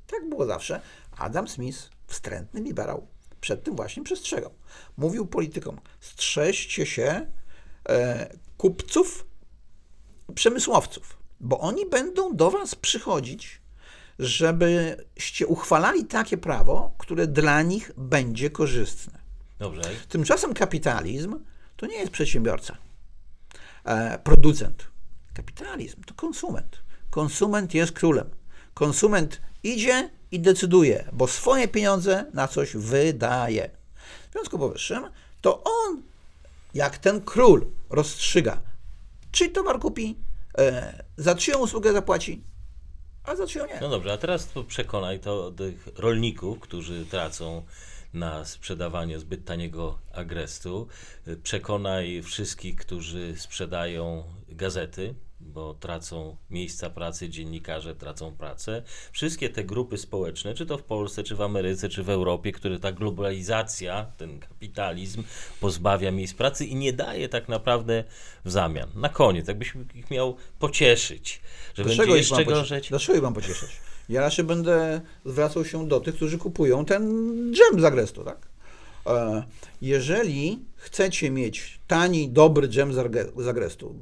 Tak 0.07 0.29
było 0.29 0.47
zawsze. 0.47 0.81
Adam 1.17 1.49
Smith, 1.49 1.91
wstrętny 2.07 2.61
liberał, 2.61 3.07
przed 3.41 3.65
tym 3.65 3.77
właśnie 3.77 4.03
przestrzegał. 4.03 4.55
Mówił 4.97 5.27
politykom: 5.27 5.81
strzeżcie 6.01 6.87
się 6.87 7.31
e, 7.89 8.37
kupców, 8.57 9.27
przemysłowców, 10.35 11.19
bo 11.41 11.61
oni 11.61 11.87
będą 11.87 12.37
do 12.37 12.51
was 12.51 12.75
przychodzić, 12.75 13.63
żebyście 14.19 15.47
uchwalali 15.47 16.05
takie 16.05 16.39
prawo, 16.39 16.95
które 16.99 17.27
dla 17.27 17.63
nich 17.63 17.93
będzie 17.97 18.51
korzystne. 18.51 19.19
Dobrze? 19.59 19.83
Tymczasem 20.09 20.55
kapitalizm 20.55 21.41
to 21.77 21.87
nie 21.87 21.97
jest 21.97 22.13
przedsiębiorca, 22.13 22.77
producent. 24.25 24.87
Kapitalizm 25.35 26.03
to 26.05 26.15
konsument. 26.15 26.83
Konsument 27.11 27.75
jest 27.75 27.93
królem. 27.93 28.31
Konsument 28.75 29.41
idzie 29.63 30.11
i 30.31 30.41
decyduje, 30.41 31.09
bo 31.13 31.27
swoje 31.27 31.69
pieniądze 31.69 32.25
na 32.35 32.49
coś 32.49 32.77
wydaje. 32.77 33.71
W 34.29 34.33
związku 34.33 34.59
powyższym, 34.59 35.05
to 35.41 35.63
on, 35.65 36.03
jak 36.75 36.99
ten 36.99 37.21
król, 37.21 37.67
rozstrzyga, 37.91 38.61
czy 39.33 39.49
towar 39.49 39.79
kupi, 39.79 40.17
e, 40.59 41.05
za 41.17 41.35
czyją 41.35 41.59
usługę 41.59 41.93
zapłaci, 41.93 42.43
a 43.25 43.37
za 43.37 43.47
czyją 43.47 43.67
nie. 43.67 43.79
No 43.81 43.89
dobrze, 43.89 44.13
a 44.13 44.17
teraz 44.17 44.47
to 44.47 44.65
przekonaj 44.65 45.21
to 45.21 45.51
tych 45.51 45.89
rolników, 45.97 46.61
którzy 46.61 47.07
tracą 47.07 47.63
na 48.15 48.45
sprzedawanie 48.45 49.19
zbyt 49.19 49.45
taniego 49.45 49.99
agrestu. 50.13 50.89
Y, 51.29 51.37
Przekonaj 51.37 52.23
wszystkich, 52.23 52.77
którzy 52.77 53.35
sprzedają 53.37 54.25
gazety, 54.49 55.15
bo 55.41 55.75
tracą 55.75 56.37
miejsca 56.51 56.91
pracy, 56.91 57.29
dziennikarze 57.29 57.95
tracą 57.95 58.37
pracę. 58.37 58.83
Wszystkie 59.13 59.49
te 59.49 59.65
grupy 59.65 59.99
społeczne, 59.99 60.55
czy 60.55 60.67
to 60.67 60.79
w 60.79 60.83
Polsce, 60.83 61.23
czy 61.23 61.37
w 61.37 61.41
Ameryce, 61.41 61.89
czy 61.89 62.03
w 62.03 62.11
Europie, 62.11 62.53
które 62.53 62.79
ta 62.79 62.93
globalizacja, 62.93 64.07
ten 64.17 64.41
kapitalizm 64.41 65.23
pozbawia 65.61 66.11
miejsc 66.11 66.35
pracy 66.35 66.67
i 66.67 66.75
nie 66.75 66.93
daje 66.93 67.29
tak 67.29 67.49
naprawdę 67.49 68.05
w 68.45 68.51
zamian. 68.51 68.91
Na 68.95 69.09
koniec, 69.09 69.49
jakbyś 69.49 69.75
ich 69.95 70.11
miał 70.11 70.37
pocieszyć, 70.59 71.41
że 71.75 71.85
będzie 71.85 72.03
ich 72.03 72.09
mam 72.09 72.17
jeszcze 72.17 72.35
pocieszyć? 72.35 72.61
gorzej. 72.61 72.83
Dlaczego 72.89 73.17
ich 73.17 73.23
mam 73.23 73.35
pocieszać? 73.35 73.71
Ja 74.09 74.21
raczej 74.21 74.45
będę 74.45 75.01
zwracał 75.25 75.65
się 75.65 75.89
do 75.89 76.01
tych, 76.01 76.15
którzy 76.15 76.39
kupują 76.39 76.85
ten 76.85 77.03
dżem 77.53 77.81
z 77.81 77.85
agrestu, 77.85 78.25
tak? 78.25 78.49
E, 79.07 79.43
Jeżeli 79.83 80.65
chcecie 80.77 81.31
mieć 81.31 81.81
tani, 81.87 82.29
dobry 82.29 82.69
dżem 82.69 82.93
z 83.37 83.49
agrestu, 83.49 83.95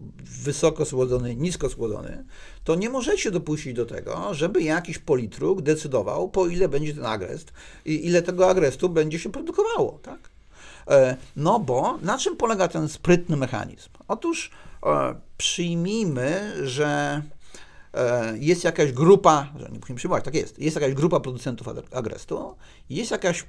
wysoko 0.43 0.85
słodzony, 0.85 1.37
nisko 1.37 1.69
słodzony, 1.71 2.25
to 2.65 2.75
nie 2.75 2.91
możecie 2.91 3.31
dopuścić 3.31 3.73
do 3.75 3.87
tego, 3.87 4.35
żeby 4.35 4.63
jakiś 4.63 4.99
politruk 4.99 5.63
decydował, 5.63 6.29
po 6.29 6.47
ile 6.47 6.69
będzie 6.69 6.95
ten 6.95 7.07
agrest 7.07 7.53
i 7.85 8.07
ile 8.07 8.23
tego 8.23 8.49
agrestu 8.51 8.89
będzie 8.89 9.19
się 9.19 9.33
produkowało, 9.33 9.99
tak? 10.03 10.31
E, 10.89 11.17
No 11.37 11.59
bo 11.61 11.99
na 12.03 12.19
czym 12.19 12.37
polega 12.37 12.69
ten 12.69 12.89
sprytny 12.89 13.37
mechanizm? 13.37 13.89
Otóż 14.09 14.51
e, 14.87 15.15
przyjmijmy, 15.39 16.53
że 16.67 17.23
jest 18.41 18.65
jakaś 18.65 18.93
grupa, 18.93 19.53
że 19.61 19.69
nie 19.73 19.79
musimy 19.79 19.97
przyjmować, 19.97 20.25
tak 20.25 20.35
jest, 20.35 20.59
jest 20.59 20.77
jakaś 20.77 20.95
grupa 20.95 21.21
producentów 21.21 21.67
ag- 21.69 21.97
agrestu, 21.99 22.57
jest 22.91 23.11
jakaś 23.11 23.45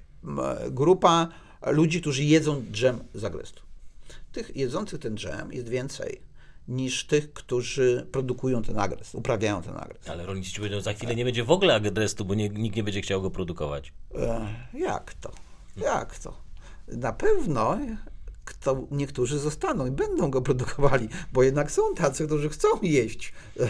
grupa 0.71 1.27
ludzi, 1.65 2.01
którzy 2.01 2.23
jedzą 2.23 2.63
dżem 2.71 2.99
z 3.13 3.23
agrestu. 3.23 3.61
Tych 4.31 4.55
jedzących 4.55 4.99
ten 4.99 5.15
dżem 5.17 5.53
jest 5.53 5.69
więcej 5.69 6.21
niż 6.67 7.05
tych, 7.05 7.33
którzy 7.33 8.07
produkują 8.11 8.63
ten 8.63 8.79
agrest, 8.79 9.15
uprawiają 9.15 9.61
ten 9.61 9.77
agrest. 9.77 10.09
Ale 10.09 10.25
rolnicy 10.25 10.51
ci 10.51 10.57
powiedzią, 10.57 10.81
za 10.81 10.93
chwilę 10.93 11.15
nie 11.15 11.25
będzie 11.25 11.43
w 11.43 11.51
ogóle 11.51 11.75
agrestu, 11.75 12.25
bo 12.25 12.33
nie, 12.35 12.49
nikt 12.49 12.75
nie 12.75 12.83
będzie 12.83 13.01
chciał 13.01 13.21
go 13.21 13.31
produkować. 13.31 13.93
E, 14.15 14.47
Jak 14.73 15.13
to? 15.13 15.31
Jak 15.77 16.19
to? 16.19 16.33
Na 16.87 17.13
pewno 17.13 17.77
kto, 18.47 18.87
niektórzy 18.91 19.39
zostaną 19.39 19.85
i 19.85 19.91
będą 19.91 20.31
go 20.31 20.41
produkowali, 20.41 21.09
bo 21.33 21.43
jednak 21.43 21.71
są 21.71 21.95
tacy, 21.95 22.25
którzy 22.25 22.49
chcą 22.49 22.67
jeść 22.81 23.33
e, 23.59 23.67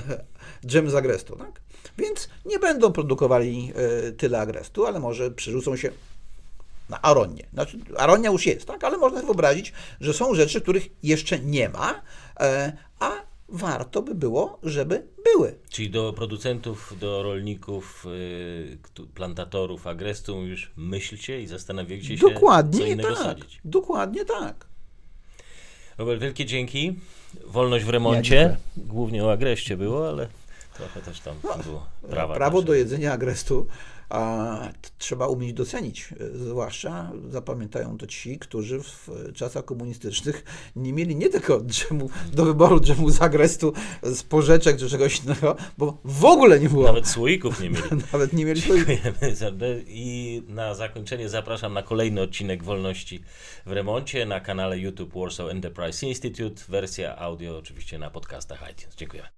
dżem 0.65 0.89
z 0.89 0.95
agrestu, 0.95 1.35
tak? 1.35 1.61
Więc 1.97 2.29
nie 2.45 2.59
będą 2.59 2.91
produkowali 2.91 3.73
e, 3.75 4.11
tyle 4.11 4.39
agrestu, 4.39 4.85
ale 4.85 4.99
może 4.99 5.31
przerzucą 5.31 5.75
się 5.75 5.91
na 6.89 7.01
aronię. 7.01 7.47
Znaczy, 7.53 7.79
aronia 7.97 8.31
już 8.31 8.45
jest, 8.45 8.65
tak? 8.65 8.83
Ale 8.83 8.97
można 8.97 9.17
sobie 9.17 9.25
wyobrazić, 9.25 9.73
że 10.01 10.13
są 10.13 10.35
rzeczy, 10.35 10.61
których 10.61 10.89
jeszcze 11.03 11.39
nie 11.39 11.69
ma, 11.69 12.01
e, 12.39 12.77
a 12.99 13.11
warto 13.49 14.01
by 14.01 14.15
było, 14.15 14.59
żeby 14.63 15.07
były. 15.23 15.55
Czyli 15.69 15.89
do 15.89 16.13
producentów, 16.13 16.93
do 16.99 17.23
rolników, 17.23 18.05
plantatorów 19.13 19.87
agrestu 19.87 20.45
już 20.45 20.71
myślcie 20.77 21.41
i 21.41 21.47
zastanawiajcie 21.47 22.07
się, 22.07 22.17
co 22.17 22.29
Dokładnie 22.29 22.89
innego 22.89 23.15
tak. 23.15 23.23
sadzić. 23.23 23.59
Dokładnie 23.65 24.25
tak. 24.25 24.66
Robert, 25.97 26.21
wielkie 26.21 26.45
dzięki. 26.45 26.95
Wolność 27.45 27.85
w 27.85 27.89
remoncie. 27.89 28.57
Głównie 28.77 29.25
o 29.25 29.31
agreście 29.31 29.77
było, 29.77 30.09
ale 30.09 30.27
trochę 30.77 31.01
też 31.01 31.19
tam 31.19 31.35
No, 31.43 31.57
było 31.63 31.85
prawa. 32.09 32.35
Prawo 32.35 32.61
do 32.61 32.73
jedzenia 32.73 33.13
agrestu 33.13 33.67
a, 34.09 34.59
trzeba 34.97 35.27
umieć 35.27 35.53
docenić. 35.53 36.09
e, 36.19 36.37
Zwłaszcza 36.37 37.11
zapamiętają 37.29 37.97
to 37.97 38.07
ci, 38.07 38.39
którzy 38.39 38.79
w 38.83 39.09
e, 39.29 39.33
czasach 39.33 39.65
komunistycznych 39.65 40.43
nie 40.75 40.93
mieli 40.93 41.15
nie 41.15 41.29
tylko 41.29 41.61
dżemu, 41.61 42.09
do 42.33 42.45
wyboru 42.45 42.79
dżemu 42.79 43.09
z 43.09 43.21
agrestu, 43.21 43.73
z 44.03 44.23
porzeczek 44.23 44.77
czy 44.77 44.89
czegoś 44.89 45.23
innego, 45.23 45.55
bo 45.77 45.97
w 46.05 46.25
ogóle 46.25 46.59
nie 46.59 46.69
było. 46.69 46.83
Nawet 46.87 47.07
słoików 47.07 47.59
nie 47.61 47.69
mieli. 47.69 47.83
Nawet 48.13 48.33
nie 48.33 48.45
mieli. 48.45 48.61
Dziękujemy. 48.61 49.35
za- 49.35 49.51
I 49.87 50.43
na 50.47 50.75
zakończenie 50.75 51.29
zapraszam 51.29 51.73
na 51.73 51.83
kolejny 51.83 52.21
odcinek 52.21 52.63
Wolności 52.63 53.23
w 53.65 53.71
remoncie 53.71 54.25
na 54.25 54.39
kanale 54.39 54.77
YouTube 54.79 55.13
Warsaw 55.15 55.49
Enterprise 55.49 56.05
Institute. 56.07 56.63
Wersja 56.69 57.17
audio 57.17 57.57
oczywiście 57.57 57.99
na 57.99 58.09
podcastach 58.09 58.71
iTunes. 58.71 58.95
Dziękuję. 58.95 59.36